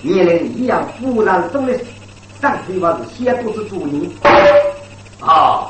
[0.00, 1.74] 年龄一样，忽然中的
[2.40, 4.10] 三岁娃是先都是主人
[5.20, 5.66] 啊！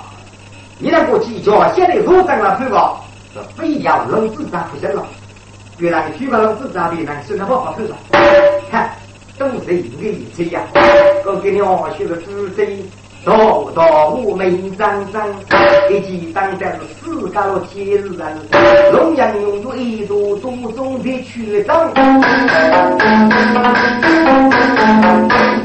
[0.78, 3.00] 你那个计较现在如等了，对吧？
[3.32, 5.04] 是非要龙子长不行了。
[5.80, 7.96] 原来许个龙子长的人是那么好头了，
[8.70, 8.90] 看
[9.38, 10.60] 都是一个意思呀。
[11.24, 12.66] 我给你二学的主子。
[13.22, 15.28] 道道无名张张，
[15.90, 18.38] 一骑当在是四家乐天人，
[18.94, 21.92] 龙阳用作一座都中的区长。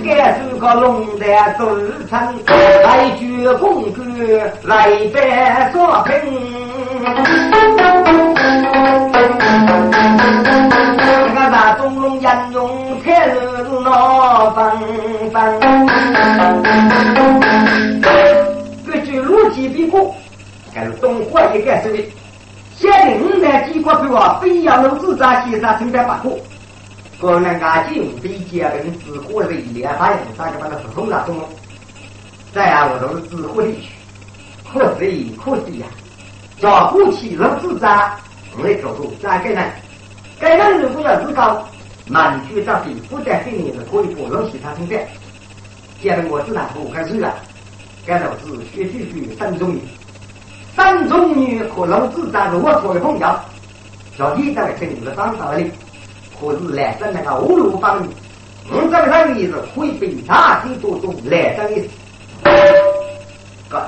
[0.03, 1.65] 该是个龙胆走
[2.09, 2.35] 成，
[2.83, 4.03] 来举公主
[4.63, 6.13] 来拜作品。
[10.25, 14.71] 这个大中龙阳用天人闹纷
[15.31, 15.59] 纷。
[18.87, 20.15] 根据逻辑比过，
[20.73, 22.03] 还是东华一个是的。
[22.75, 26.35] 现在五代几国对我非要能自扎西沙承担不可。
[27.21, 31.43] 可能俺进非结跟自火的一连反应，大家把它通了中了。
[32.51, 33.89] 再啊，我都是自火的去，
[34.73, 35.85] 可惜可惜呀！
[36.59, 38.17] 叫过去能自扎，
[38.57, 39.49] 我来做做咋个
[40.39, 41.65] 该人如果要自高，
[42.07, 44.99] 满区照地，不在给你是可以不能西沙承担。
[46.01, 47.33] 现在我自然不开始了。
[48.05, 49.81] 该老子学句句三中女，
[50.75, 53.39] 三中女可能自在是我作为朋友，
[54.17, 55.71] 小弟在城市当道理，
[56.39, 58.09] 可是来生那个五路方面，
[58.69, 61.89] 我这个上意思会被大地多种来生意思。
[63.69, 63.81] 哥，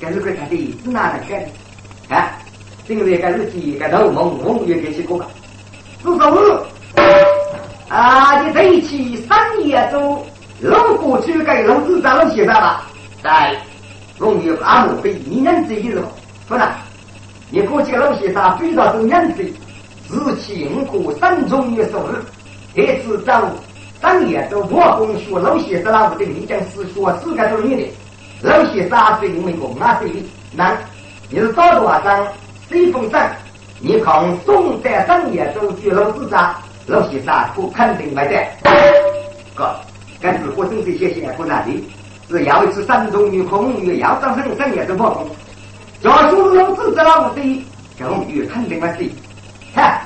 [0.00, 2.20] 该是个他的是哪能干？
[2.20, 2.38] 啊，
[2.86, 5.26] 今日该是几个头梦梦也给起过吧？
[6.02, 6.36] 四十五
[7.88, 10.26] 啊，你这一期三月中，
[10.60, 12.82] 如果去给龙子长了写上吧？
[13.22, 13.56] 在
[14.18, 16.06] 龙有阿母被一人追的时候，
[16.48, 16.74] 不然
[17.50, 19.52] 你过去老先生追到这人追，
[20.08, 22.14] 自起五个三中的收入，
[22.74, 23.40] 这次找
[24.00, 27.86] 当年都我公学老先生那部的李讲师学四个多年的，
[28.42, 30.16] 老先生对你们公啊对的，
[30.56, 30.76] 那
[31.30, 32.26] 你是找多少张
[32.68, 33.36] 随风山？
[33.84, 36.54] 你看宋代当年都学老子长，
[36.86, 38.40] 老先生不肯定买的，
[39.56, 39.74] 哥，
[40.20, 41.84] 但是我正这些先不难的。
[42.30, 45.26] 是要一次山中女空女要张生生也是不同。
[46.00, 47.66] 假如老子这老的，
[47.98, 49.10] 红女肯定没事。
[49.74, 50.00] 哈，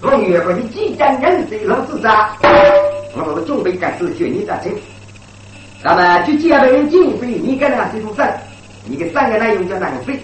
[0.00, 2.30] 红女和你即将认识老子咋？
[3.14, 4.74] 我准备干事学你咋听？
[5.84, 8.26] 那么就借人经费，你跟那谁出生？
[8.86, 10.18] 你的三个内容叫浪费，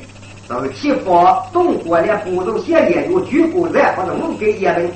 [0.49, 4.91] 就是欺负中国的不同县业有举国人或者五个业人，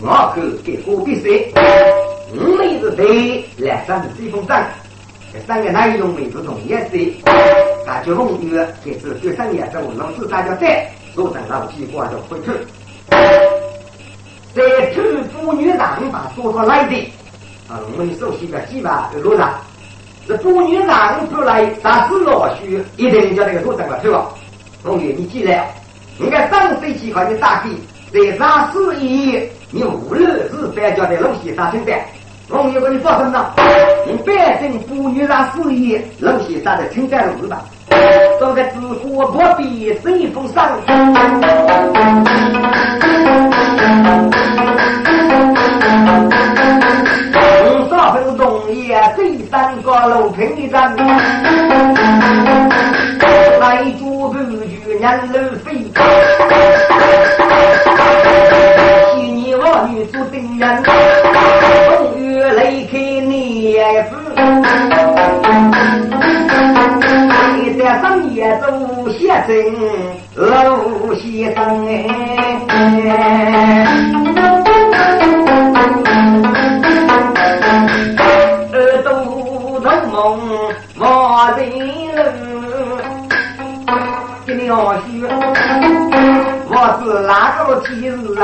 [0.00, 1.52] 我可给过必谁？
[2.34, 4.66] 我们是对来上是风山。
[5.32, 7.12] 这三个内容每是同一些，
[7.84, 12.50] 感觉风雨也是对三年中老师大家在做成老机关的回去。
[14.54, 15.00] 在处
[15.32, 16.96] 妇女上把说出来的
[17.68, 19.54] 啊，我们熟悉的几万路上，
[20.28, 24.28] 这妇女上出来，但是老许一定叫那个做成了对吧？
[24.82, 25.72] 同学，你记来，
[26.18, 27.78] 你该上飞机考你大地，
[28.12, 32.04] 在上四一，你无论是反叫的龙溪啥存在。
[32.48, 33.54] 我有个你发生了，
[34.06, 37.64] 你百姓妇女上事业，老先生的请在路吧。
[38.40, 40.76] 多个知乎不必随风上。
[47.64, 50.94] 五少分钟也最三个楼平站，
[55.02, 55.74] 人楼飞。
[59.16, 62.92] 替你我女做定人，风雨离开
[63.26, 63.74] 你
[67.78, 68.64] 在深夜中
[69.10, 69.50] 写真
[70.36, 70.46] 老
[71.14, 71.90] 先生哎，
[84.74, 84.96] 我，
[86.98, 88.36] 是哪个天人？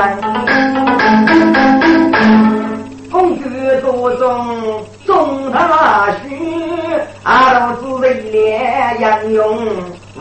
[3.11, 3.49] 公主
[3.81, 6.37] 多中中他须，
[7.23, 8.29] 阿老子为了
[8.99, 9.57] 杨勇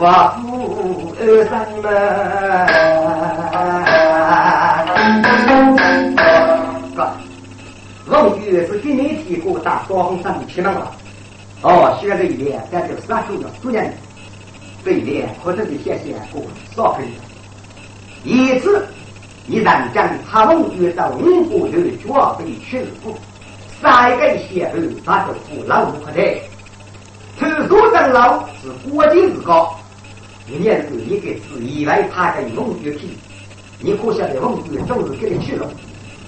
[0.01, 0.07] 我
[0.41, 1.53] 负二三
[1.83, 1.85] 门。
[6.97, 6.99] 哥，
[8.07, 10.87] 王局是给你提过打高峰山的去了吗？
[11.61, 13.93] 哦，现在一年，咱就三十了，主任，
[14.85, 16.43] 这一年或者是谢谢过
[16.75, 17.07] 少分，
[18.25, 18.87] 一次。
[19.51, 23.17] 一旦将他们遇到五国的绝被屈服，
[23.81, 24.77] 三个先后
[25.07, 26.43] 他就扶老不可得。
[27.39, 29.75] 头国长老是国际之高，
[30.47, 33.09] 一年是一个是意外他跟孟月去，
[33.81, 35.67] 你可晓得孟月总是给你去了，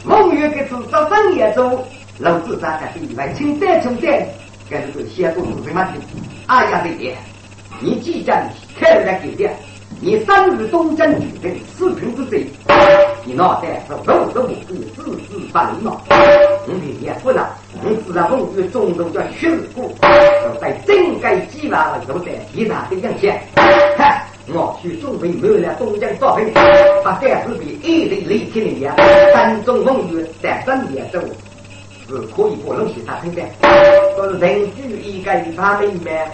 [0.03, 1.86] 孟月给是早上也走，
[2.20, 4.26] 老子三个是意外，请再从再，
[4.70, 5.90] 跟这个先做是什么的？
[6.46, 7.14] 哎呀，对的，
[7.80, 8.36] 你即将
[8.78, 9.50] 开来给的。
[10.02, 12.46] 你生于东征举兵，四平之贼，
[13.24, 16.00] 你脑袋是都是无辜，自自反脑。
[16.66, 17.44] 你明年不能，
[17.84, 19.94] 你自然梦与中州叫血骨，
[20.60, 23.36] 在整改计划都在其他的影响。
[23.98, 26.50] 嗨，我去准备没了东征招兵，
[27.04, 28.94] 把盖世比一力力气的呀，
[29.34, 31.20] 三中梦与在三年中
[32.11, 33.40] 是可以不能其他分的，
[34.16, 36.28] 说是人居一个他明白。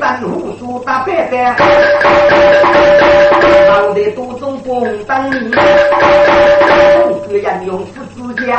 [0.00, 1.36] 三虎做大白的，
[3.68, 5.50] 脑袋多种光当你，
[7.10, 8.16] 五个人用四指
[8.46, 8.56] 甲，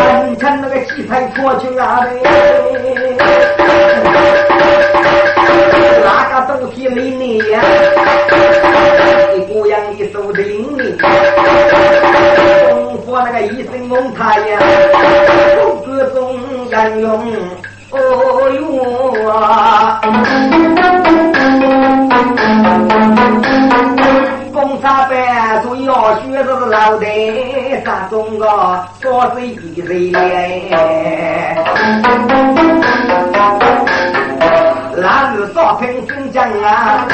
[0.00, 2.10] 看看那个气派脱去哪里？
[6.04, 6.08] 哪
[6.40, 7.60] 个东西理你呀？
[10.44, 11.10] 你姑娘
[11.42, 14.58] 的手灵灵，功夫那个一身猛太呀，
[15.84, 16.34] 各种。
[16.70, 17.08] 人用
[17.90, 17.96] 哦
[18.56, 20.00] 哟啊！
[24.52, 25.12] 公差班
[25.62, 27.06] 主要学的是老的
[27.84, 28.44] 三种个
[29.00, 31.54] 说谁比谁嘞？
[34.96, 37.06] 那是少平新疆啊！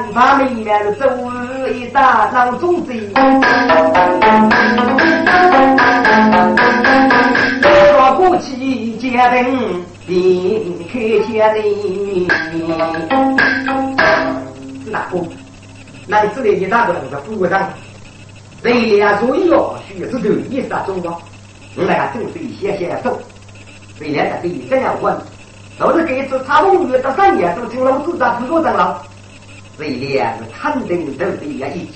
[0.00, 1.06] 一人，把里面的走。
[1.72, 3.12] 一大张中贼，
[7.62, 10.98] 说不起结冰，离开
[11.32, 12.28] 家里。
[14.84, 15.18] 是哪个？
[16.06, 17.68] 那这里一大个那个副部长，
[18.62, 21.20] 对呀，所以哦，许是头一杀中国，
[21.76, 23.20] 我们还正是先先走。
[23.96, 25.14] 虽然这里这样问，
[25.78, 29.02] 都是给一次差不多的三年都成了自家副部长了。
[29.80, 31.88] 这两个肯定都是一起，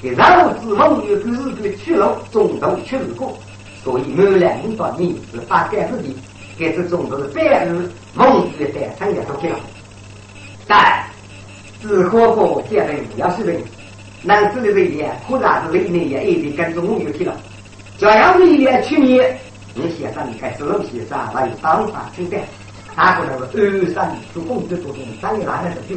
[0.00, 3.36] 给老子梦有个日子去了，中途去过，
[3.82, 6.04] 所以满两段名字八盖子的，
[6.56, 9.58] 给这中途是白日梦有在三年都去了。
[10.68, 11.04] 但
[11.82, 13.60] 只可可见人要是人，
[14.22, 17.36] 男子的这点可然是内内也一定跟着梦有去了。
[17.98, 19.36] 这样一年去年，
[19.74, 22.40] 你写上你看这种写上还有当法清淡，
[22.94, 25.96] 他可能是二三做工作做中，三年拿来的就。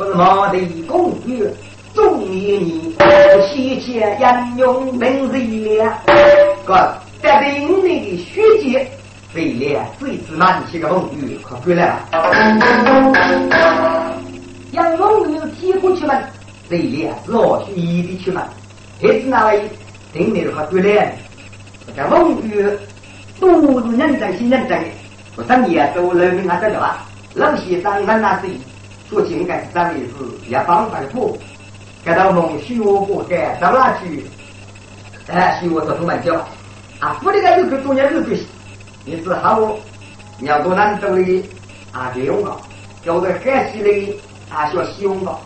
[0.00, 1.46] 不是毛的公主，
[1.92, 2.96] 中年你
[3.46, 5.94] 西切英勇明日亮，
[6.64, 8.90] 个得病你的血节，
[9.34, 12.08] 为了最子满些个风雨可回来了。
[14.72, 16.18] 杨龙女提过去了，
[16.70, 18.48] 为了老去一的去了，
[19.02, 19.68] 还是那位
[20.14, 21.14] 顶你可回来。
[21.94, 22.64] 这风雨
[23.38, 24.86] 都是认真心认真的，
[25.36, 26.96] 我三年都人民还得了？
[27.34, 28.48] 老先生那那是。
[29.10, 31.36] 做情感上面是也帮反复，
[32.04, 34.24] 给到梦虚我不该到哪去？
[35.26, 36.34] 哎，虚我做出门叫
[37.00, 37.18] 啊！
[37.20, 38.36] 不那个有个中间有个，
[39.04, 39.76] 你是好
[40.38, 41.44] 鸟多难得的
[41.92, 42.12] 啊！
[42.14, 42.56] 这种个，
[43.04, 45.36] 叫做海西的啊，叫西用个，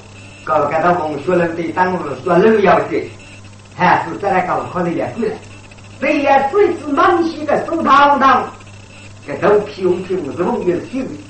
[0.45, 3.11] 搞感到孟学人对当时说路要紧，
[3.75, 5.35] 还是再来搞考虑两过来。
[6.01, 8.47] 虽然这次满西的苏堂堂，
[9.27, 11.21] 这头皮红皮红是孟月的兄弟，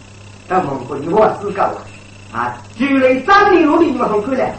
[0.49, 1.85] 但孟国你我思考啊，
[2.35, 4.53] 啊就来张明路的地方过来，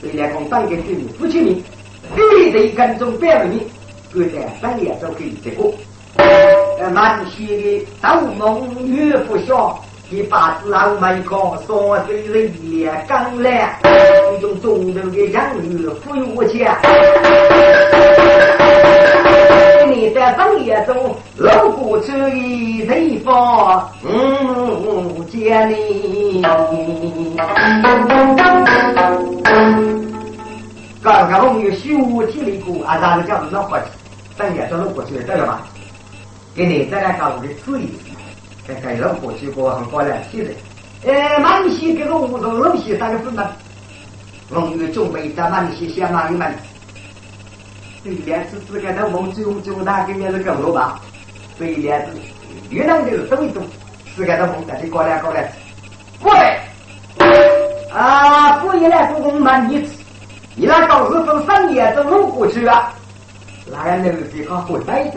[0.00, 1.60] 虽然讲当个居民夫妻名，
[2.14, 3.60] 对这一根中百万米，
[4.12, 5.74] 过在三年就可以结果。
[6.16, 9.82] 呃，满天的道梦越不小。
[10.12, 13.78] 一把子老门口，三岁人也刚来，
[14.36, 16.76] 一种中等的养女富裕无钱。
[20.12, 26.42] 在深夜中路过这一地方，嗯，见你。
[31.02, 33.86] 刚刚我们有修体力课，啊，咱们讲是老伙计，
[34.36, 35.62] 深夜中路过去，知道吧？
[36.54, 37.88] 给你再来搞个注意。
[38.82, 40.52] 盖楼过去过很高了，现在，
[41.12, 43.44] 呃，满西这个屋头楼西三个分门，
[44.48, 46.54] 龙玉准备在满西先满一门，
[48.02, 51.00] 对联是自个头梦最最大给你是够了吧？
[51.58, 52.12] 对联是
[52.70, 53.60] 越南就是走一走，
[54.16, 55.52] 自个头梦在这过来过来，
[56.22, 56.58] 过来，
[57.92, 59.92] 啊，过来故宫满一次，
[60.54, 62.90] 你那搞是从三年都弄过去了，
[63.66, 65.10] 那样那个地方混在一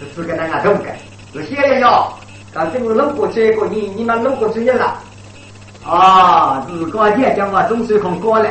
[0.00, 0.96] 这四个那个都干，
[1.32, 2.12] 是写的哟。
[2.52, 4.98] 刚这个弄过去一个，你你们弄过去了
[5.84, 6.66] 啊？
[6.68, 8.48] 日高点讲话总是很高了。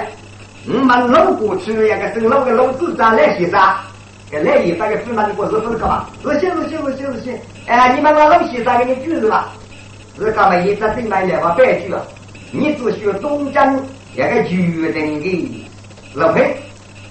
[0.67, 3.81] 我们弄过去一个正弄个老子长来些啥？
[4.29, 6.05] 给来一百个芝麻的果子分干嘛？
[6.23, 7.37] 是行是行是行是行。
[7.65, 9.49] 哎，你们那老些啥给你举是吧？
[10.17, 10.55] 是干嘛？
[10.57, 12.01] 一只正买两个白举啊？
[12.51, 13.79] 你只需要中间
[14.13, 15.67] 一个决定的
[16.13, 16.55] 老配。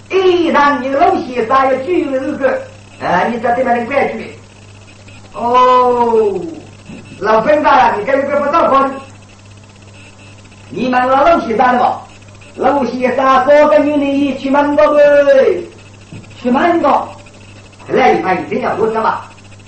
[0.08, 2.62] 一旦你老些啥要举的这个，
[3.00, 4.32] 哎，你这对面的白举。
[5.34, 6.40] 哦。
[7.18, 8.76] 老分大了，你跟个不照顾，
[10.70, 12.00] 你们老老先生的吧？
[12.60, 15.62] 老先生说个女的去满个呗，
[16.38, 17.08] 去满个，
[17.88, 19.22] 来一盘一定要多少嘛？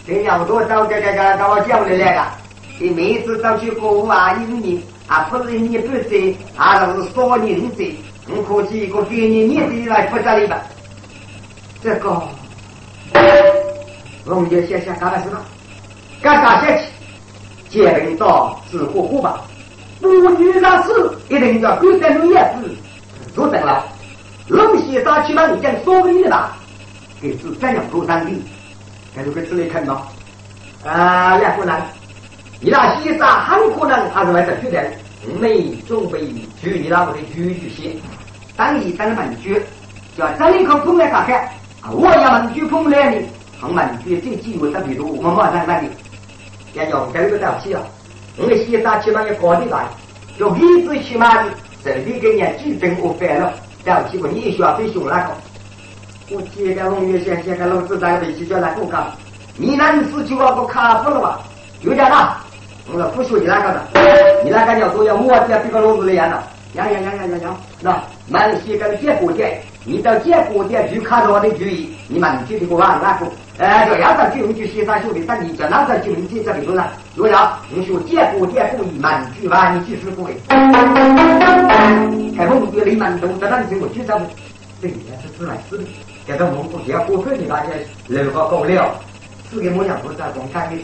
[0.04, 0.84] 定要多少？
[0.84, 2.22] 这这这，我叫的来个，
[2.78, 7.90] 你每次找去购物啊，一年啊，不是你不在，啊，是少年在，
[8.28, 10.60] 我估计一个给你年底来负责的吧？
[11.82, 12.22] 这个，
[14.26, 15.40] 我们就先先干了是吧？
[16.20, 16.84] 干干下去。
[17.70, 19.44] 结婚到是过过吧，
[20.02, 20.90] 妇女上事
[21.28, 22.68] 一定要规在女儿子
[23.34, 23.86] 做成了。
[24.48, 26.56] 龙先生去把你讲说给你的吧，
[27.20, 28.30] 给是这样做上的，
[29.14, 30.06] 这就给这里看到
[30.84, 31.80] 啊，两个人，
[32.60, 34.84] 你那先生很可能还是外头去的，
[35.40, 36.26] 没准备
[36.60, 37.96] 去你那个的居住些，
[38.56, 39.62] 当一当门居，
[40.18, 41.48] 叫这里口碰来看看，
[41.92, 43.22] 我要门居碰来的，
[43.60, 45.88] 从门居这机会特别多，我马上那里。
[46.74, 47.82] 要用这个东西啊！
[48.38, 49.86] 我们先生起码要搞得来，
[50.38, 51.50] 用一子起码的，
[51.84, 53.52] 身体给人家举证我反了，
[53.84, 55.34] 然后结果你需要费熊那个。
[56.30, 59.12] 我接个龙月先先个龙子在微信叫来我讲，
[59.58, 61.40] 你那你是就把我卡死了吧？
[61.82, 62.38] 有点大，
[62.90, 66.42] 我说不学你那个的，你那个要做要我这比个老子来样的，
[66.74, 69.44] 样样样样样样，那满些个结果的，
[69.84, 73.26] 你到结果的就看到我的注意，你们具体给我按那个。
[73.58, 76.84] 哎，这要在九门就先生兄弟，但你叫哪在九门这这里头呢？
[77.14, 80.34] 若要你说结果结果一满句吧，你几十个位。
[82.36, 84.18] 开封有你满东，在那里我举手，
[84.80, 85.84] 这也是自来事的。
[86.26, 87.66] 这个蒙古只要过分的大家
[88.08, 88.94] 人好够了，
[89.52, 90.76] 是给模样不在光看的。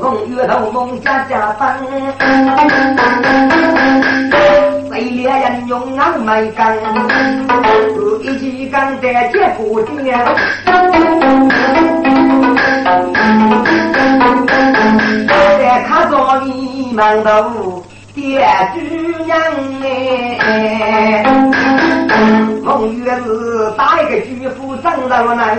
[0.00, 1.78] 梦月头梦家家班。
[5.50, 6.76] 人用俺没干，
[8.22, 9.90] 自己干的结果的，
[15.58, 17.82] 在看着你们都
[18.14, 18.78] 爹主
[19.26, 19.34] 人
[19.82, 21.24] 哎，
[22.62, 25.58] 孟月是打一个巨富长老男，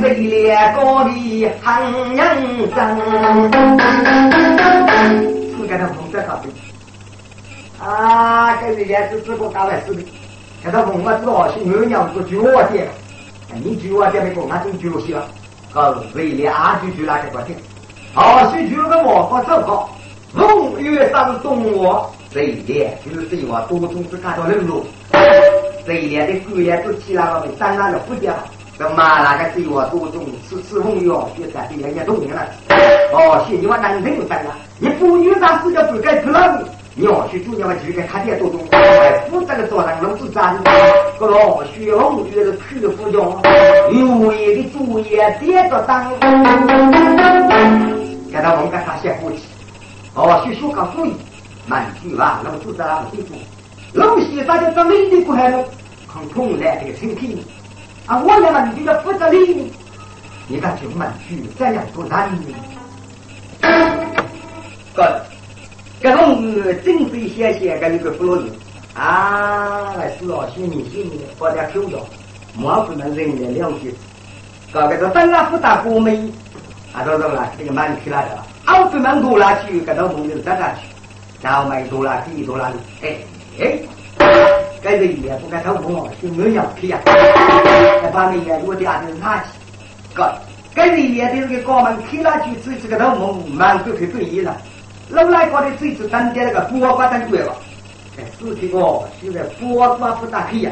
[0.00, 1.82] 在猎高里喊
[2.14, 2.26] 人
[2.74, 2.80] 生。
[5.72, 6.50] 是给他红色咖啡
[7.80, 10.02] 啊，给人家是自个搞来是的，
[10.62, 12.88] 给他红嘛知道是牛娘做猪窝店，
[13.54, 15.26] 你猪窝店没讲，那种猪西了，
[15.72, 17.56] 搞为了阿猪猪那个关键，
[18.14, 19.90] 好是猪个毛发走好，
[20.34, 21.90] 龙月上东物，
[22.30, 24.84] 这一点就是对我多种是看到人路，
[25.86, 28.34] 这一年的狗也都起来了，当然了不掉。
[28.78, 32.46] 这妈那个对我多种吃吃红药，就在对人家都明了。
[33.12, 37.04] 哦，谢你我男朋友在了，你不遇上事就不该知道你。
[37.04, 38.60] 要去做，你们就该看见多种。
[38.72, 40.54] 哎，负责的做人，老子站，
[41.18, 43.40] 个老徐红就是去副将，
[43.92, 46.10] 有一的主业接着当，
[48.30, 49.38] 给他问个啥些过去？
[50.14, 51.14] 哦，学学个注意，
[51.66, 53.38] 满句话老子在那个地方，
[53.94, 55.64] 老先生就这美的过海路，
[56.12, 57.42] 看通来这个身体，
[58.06, 59.36] 啊，我也满句要负责的，
[60.46, 62.54] 你看就满句这样做难呢？
[64.94, 65.22] 个，
[66.00, 66.42] 这种
[66.84, 68.52] 正规写写个一个不容易。
[68.94, 72.04] 啊，是哦，心里心里把点口罩，
[72.54, 73.90] 莫不能人来了解。
[74.70, 76.14] 搞个这本来不大过美，
[76.92, 80.82] 啊，到这了，这个蛮去了的，奥不蛮多了去，给到梦里站上去，
[81.40, 82.70] 然后买多了，第多了，
[83.02, 83.16] 哎
[83.58, 83.78] 哎，
[84.82, 86.98] 该这也不该偷摸，是没有皮呀。
[87.04, 89.44] 在把那也落地下头拿起，
[90.12, 90.34] 搞，
[90.74, 94.54] 该这也得给高门开了去，自己个头梦蛮不可对意了。
[95.12, 97.54] 老来搞的这次单点那个波瓜单对了。
[98.18, 100.70] 哎，事情哦，现在波瓜不打开呀。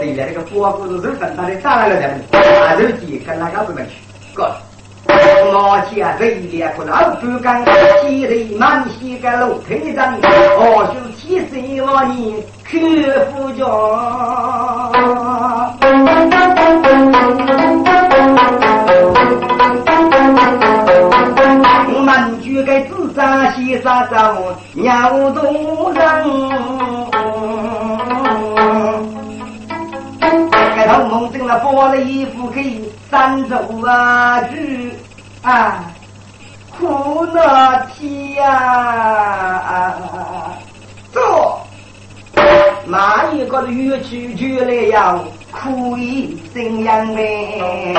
[0.00, 3.92] 对了，那个波瓜是肉粉，打的打来了的，大肉鸡跟那个不能去。
[4.34, 4.52] 哥，
[5.06, 7.64] 我家这一两个老猪肝，
[8.02, 13.64] 鸡腿满西个路腿长，我是七岁老年去夫家。
[23.14, 26.02] 该自杀西沙走，鸟东人。
[30.74, 33.56] 该头梦中了剥了衣服给三走
[33.86, 34.92] 啊去
[35.42, 35.84] 啊，
[36.78, 39.94] 苦那天呀！
[41.12, 41.60] 走，
[42.86, 47.02] 哪一个乐曲就来要苦一声呀？
[47.14, 47.94] 嘞。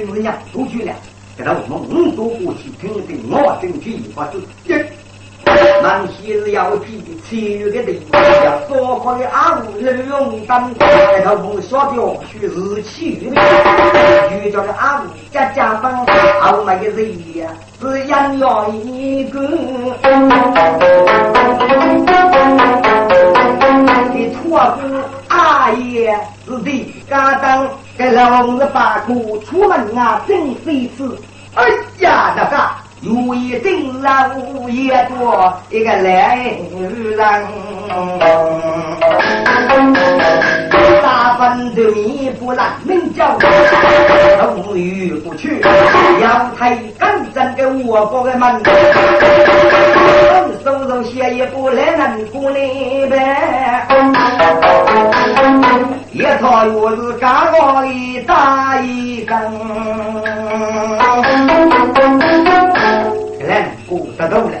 [0.00, 0.94] 今日呀，都去了，
[1.36, 4.40] 给他我们五多过去，听听我争取一发子。
[4.64, 4.72] 一，
[5.82, 8.00] 南西日要批七月的地，
[8.42, 13.36] 要多快的阿五日用灯，给他我们小调去日七月的，
[14.42, 15.92] 遇着个阿五家家分，
[16.40, 19.38] 阿五那个人呀，只养了一个。
[24.14, 24.96] 你托付
[25.28, 27.68] 阿爷是的，家当。
[27.98, 31.18] 给老子把苦出门啊，真是一次。
[31.54, 31.64] 哎
[31.98, 32.56] 呀，那个
[33.02, 34.28] 如意定老
[34.68, 36.36] 爷多一个来
[37.16, 37.46] 人，
[41.02, 45.60] 大分的米不烂，名叫终于不去，
[46.20, 48.62] 阳台更真给我过个门。
[51.00, 53.36] 手中写一不来能过那边，
[56.12, 59.36] 一套又是刚刚的大一根，
[63.46, 64.52] 来过得到了，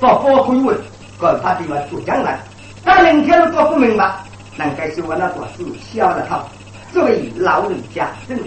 [0.00, 0.76] 把包回问，
[1.18, 2.38] 管他地方做将来，
[2.84, 4.10] 他明天都做不明白，
[4.56, 6.42] 能该是我那个是小的他，
[6.92, 8.38] 作为老人家，真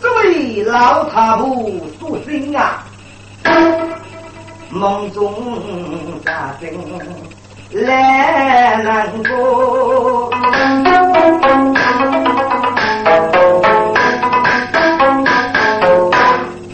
[0.00, 1.70] 作为老太婆
[2.00, 2.84] 说心啊。
[4.70, 5.32] 梦中
[6.24, 6.68] 大声
[7.70, 10.30] 来难过，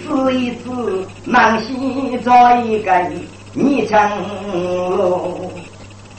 [0.03, 2.93] 试一次南溪找一个
[3.53, 3.97] 泥城
[4.97, 5.53] 路，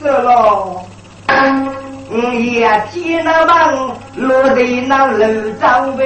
[0.00, 0.80] 走喽，
[2.40, 6.04] 也见那门落在那路上呗，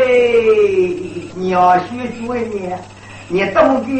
[1.36, 2.72] 鸟须追你。
[3.32, 3.94] 你终究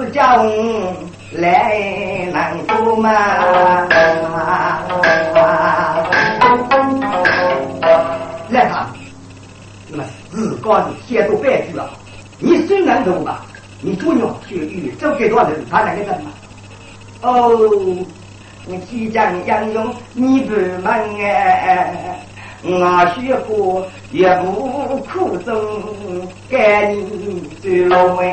[0.00, 0.94] 是叫我
[1.32, 3.10] 来难过吗？
[8.48, 8.90] 来吧，
[9.88, 11.90] 那么日光写多半句啊，
[12.38, 13.44] 你虽然懂吧，
[13.82, 16.30] 你主要学语，走给多人，他那个什么？
[17.20, 17.50] 哦，
[18.64, 20.90] 你即将应用你不门
[21.20, 22.18] 哎。
[22.66, 22.70] 我
[23.14, 25.54] 学过一部苦衷，
[26.48, 26.56] 给
[26.88, 26.98] 你
[27.60, 28.24] 走了哎。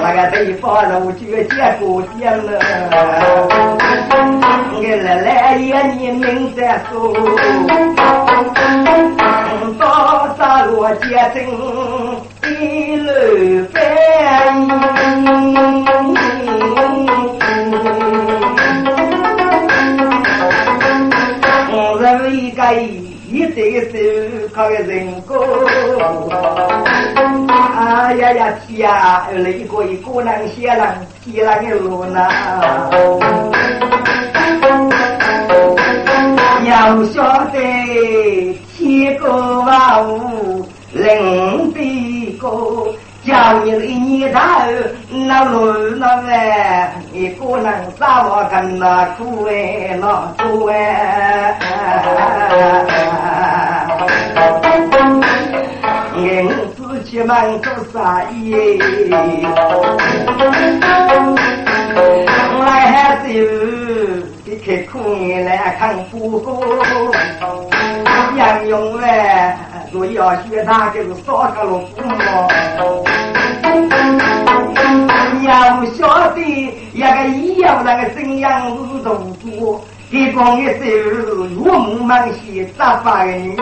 [0.00, 0.62] 那个对方
[1.00, 2.46] 路就结果见了，
[4.76, 6.92] 我来来也你明在说，
[9.78, 9.82] 到
[10.36, 11.34] 啥路结成
[24.56, 24.70] 哎
[28.14, 30.86] 呀呀天呀，一个一个人写人
[31.24, 32.28] 写人的路呢。
[36.64, 42.48] 要晓得天高万物，人比高，
[43.24, 44.68] 就要你一年大
[45.10, 51.58] 那路那来，一个人咋我跟那苦哎那苦哎。
[57.24, 58.76] 自己忙做啥耶？
[62.60, 63.32] 来还是
[64.44, 64.98] 你开苦
[65.46, 66.46] 来看夫妇，
[68.36, 69.06] 杨勇嘞，
[69.94, 72.14] 我要学他就是少个了父母。
[75.46, 76.40] 要晓得
[76.92, 79.08] 一个一样那个怎样是读
[79.42, 79.80] 书，
[80.14, 80.74] 一光一手
[81.56, 83.56] 入门满血扎发的女。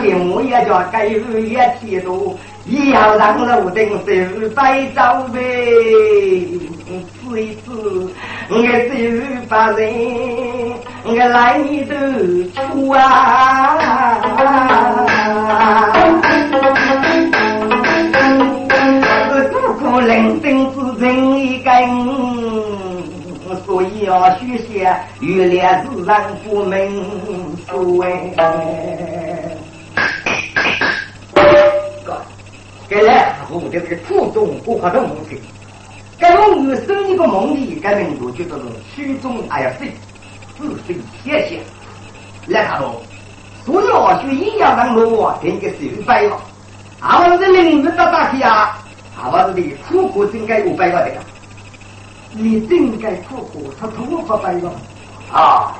[0.00, 2.36] 父母也叫该日也提督，
[2.92, 5.38] 要让路灯手摆早呗，
[7.22, 7.70] 试一试，
[8.50, 8.90] 我手
[9.48, 9.80] 把人，
[11.04, 11.94] 我来你的
[12.50, 12.98] 出啊！
[19.52, 21.70] 不可能真是人一根，
[24.04, 24.84] 要学习
[25.20, 26.88] 原来自然不门
[27.66, 28.34] 所谓。
[32.88, 35.38] 该来我的这个初中国化的梦想，
[36.18, 39.88] 该梦与生一个梦里，该民族就叫做曲终而生，
[40.58, 41.60] 自随写写。
[42.48, 43.00] 来看喽，
[43.64, 46.36] 所有学一样当路啊，应该是有白了。
[47.00, 48.78] 啊，我这领域到大去啊，
[49.16, 51.14] 啊，我这里苦苦真该有白了的。
[52.34, 54.72] 你真该苦苦，他头发白了
[55.32, 55.72] 啊。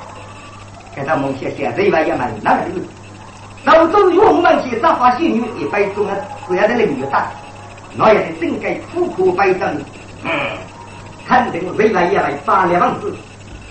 [0.95, 2.79] 给他梦写写，这一把也蛮难的。
[3.63, 6.15] 老周与我们去杂花仙女一百种啊，
[6.47, 7.31] 只要的领域大，
[7.95, 9.75] 那也是真该苦苦摆正。
[10.23, 10.29] 嗯，
[11.27, 13.15] 肯定未来也来发两房子，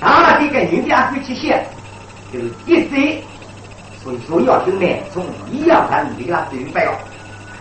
[0.00, 1.64] 大这个人家会去写，
[2.32, 3.22] 就是一岁，
[4.02, 6.92] 所以说要去买从医药上给他准备了。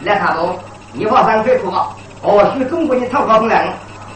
[0.03, 0.57] 来他说，
[0.93, 3.55] 你往上最苦了，我学中国人超高能，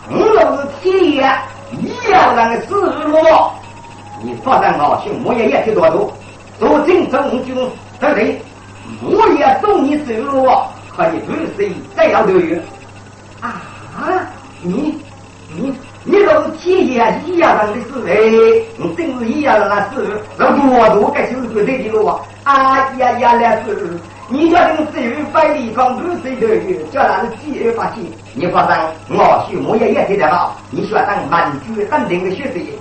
[0.10, 1.34] 我都是体验
[1.82, 3.18] 医药上的思路。
[4.24, 6.14] 你发展好，去我也也去多多，
[6.60, 7.56] 做正中军。
[7.98, 8.42] 对不对？
[9.04, 10.50] 我也送你走路，
[10.90, 12.58] 和你不是再要留有
[13.40, 13.62] 啊？
[14.62, 15.00] 你
[15.56, 22.92] 你你都是体验一样的思维，你真是一样的那事，那多多该就是不对的了啊！
[22.98, 23.98] 呀呀，那是
[24.28, 24.92] 你叫人走
[25.32, 28.04] 百里方不是留有，叫他们继而发现。
[28.38, 28.76] 你放心，
[29.18, 32.36] 我学我也也听得好，你需要当满句肯定的。
[32.36, 32.78] 学习。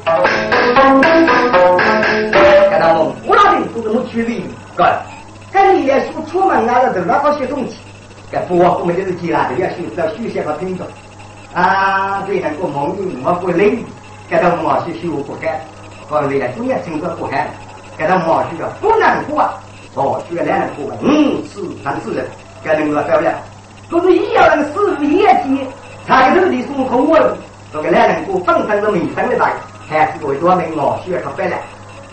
[2.69, 4.43] 看到我，我那里是怎么取的？
[4.77, 4.85] 对，
[5.53, 7.77] 跟你也说出门啊，了，头那个学东西，
[8.33, 10.85] 该不我们就是其他的要学，要学些和听着
[11.55, 13.79] 啊，对那个蒙语我不累，
[14.29, 15.61] 给他我去学不干，
[16.09, 17.47] 后来呀，主要听着不干，
[17.97, 19.49] 给他我去了不难过，
[19.95, 22.27] 哦，学两难过，嗯，是三四人，
[22.65, 23.33] 给他我漂亮，
[23.95, 25.65] 都是一样的事业绩，
[26.05, 27.17] 抬头的孙悟空我，
[27.73, 29.53] 这个两人过分分的没分的大，
[29.89, 31.57] 还是为多名我学他白了，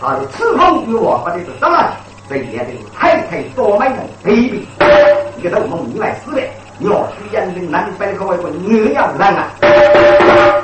[0.00, 1.90] 他的，此风与我或者是什么？
[2.28, 2.66] 这也得
[2.96, 4.62] 太太多买人卑鄙，
[5.36, 6.40] 一个都蒙以外死的，
[6.78, 9.48] 要去验证南北可谓个女样人啊！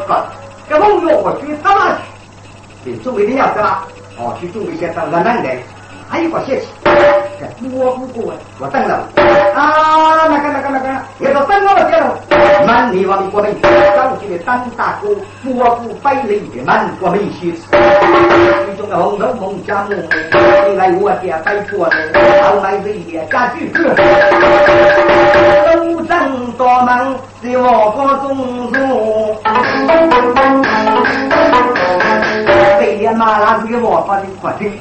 [0.06, 0.24] 好，
[0.68, 1.98] 这蒙要去怎么
[2.84, 2.92] 去？
[2.92, 3.82] 这周围的要干嘛？
[4.18, 5.48] 哦，去准备些当个男的，
[6.08, 6.62] 还有个血
[7.38, 7.68] 气。
[7.72, 9.06] 我不过，我等了
[9.54, 10.28] 啊！
[10.28, 10.88] 那个那个那个，
[11.20, 12.18] 也都等我了。
[12.66, 13.54] 满地王国民，
[13.96, 15.08] 上去的单大哥，
[15.44, 17.58] 我不百里的满国民血气。
[17.70, 19.94] 其中的红头梦家母，
[20.68, 21.96] 你来我家摆桌子，
[22.42, 23.94] 后来这些家具哥，
[25.74, 29.36] 都正多忙，是我国中中。
[32.80, 34.72] 这连马拉是个我发的快听，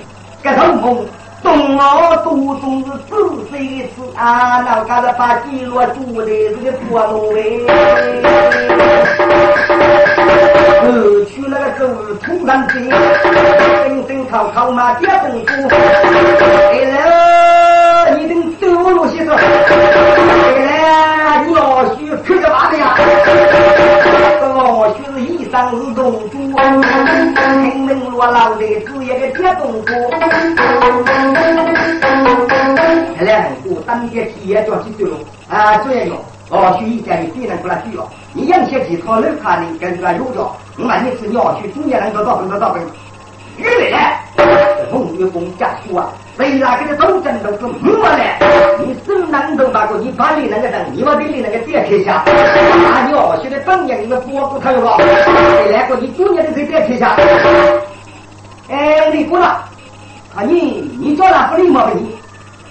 [0.43, 1.05] 这头梦。
[1.47, 3.15] 东澳都中是自
[3.49, 7.39] 岁的事啊，那嘎子把记录住的这个破路哎，
[10.83, 10.91] 呃，
[11.25, 11.87] 去那个走
[12.21, 15.49] 土山村，声声靠靠嘛接功夫，
[16.73, 19.39] 哎来，你等走路些说，哎
[20.59, 21.57] 来，你要
[21.95, 22.83] 去去干嘛的呀？
[24.43, 25.97] 我学是一生是中
[26.29, 26.36] 主，听
[27.95, 29.87] 门落老的是一个铁公夫。
[33.25, 35.15] 来很多当地企业叫去走路
[35.49, 36.17] 啊，这样用。
[36.49, 38.07] 哦，学一家的别人过来去哦。
[38.33, 42.81] 你养些几套楼盘的跟着有着，我问你是要去中间能够到分到到分，
[43.57, 44.23] 越来。
[44.91, 48.35] 红月公家书啊，谁那个的都真都是没嘞。
[48.79, 52.23] 你手能都把个，你把你那个等，你把你那个点开下。
[52.23, 54.97] 啊，你哦，现在当年你们波不看了吧？
[54.97, 57.17] 谁来个你中年的可以点开下。
[58.69, 59.45] 哎，你过了
[60.35, 62.15] 啊，你你做了不礼貌的你？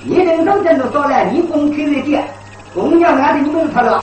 [0.04, 2.24] 你人都真都说了，你公开的点，
[2.72, 4.02] 公家俺的门他了。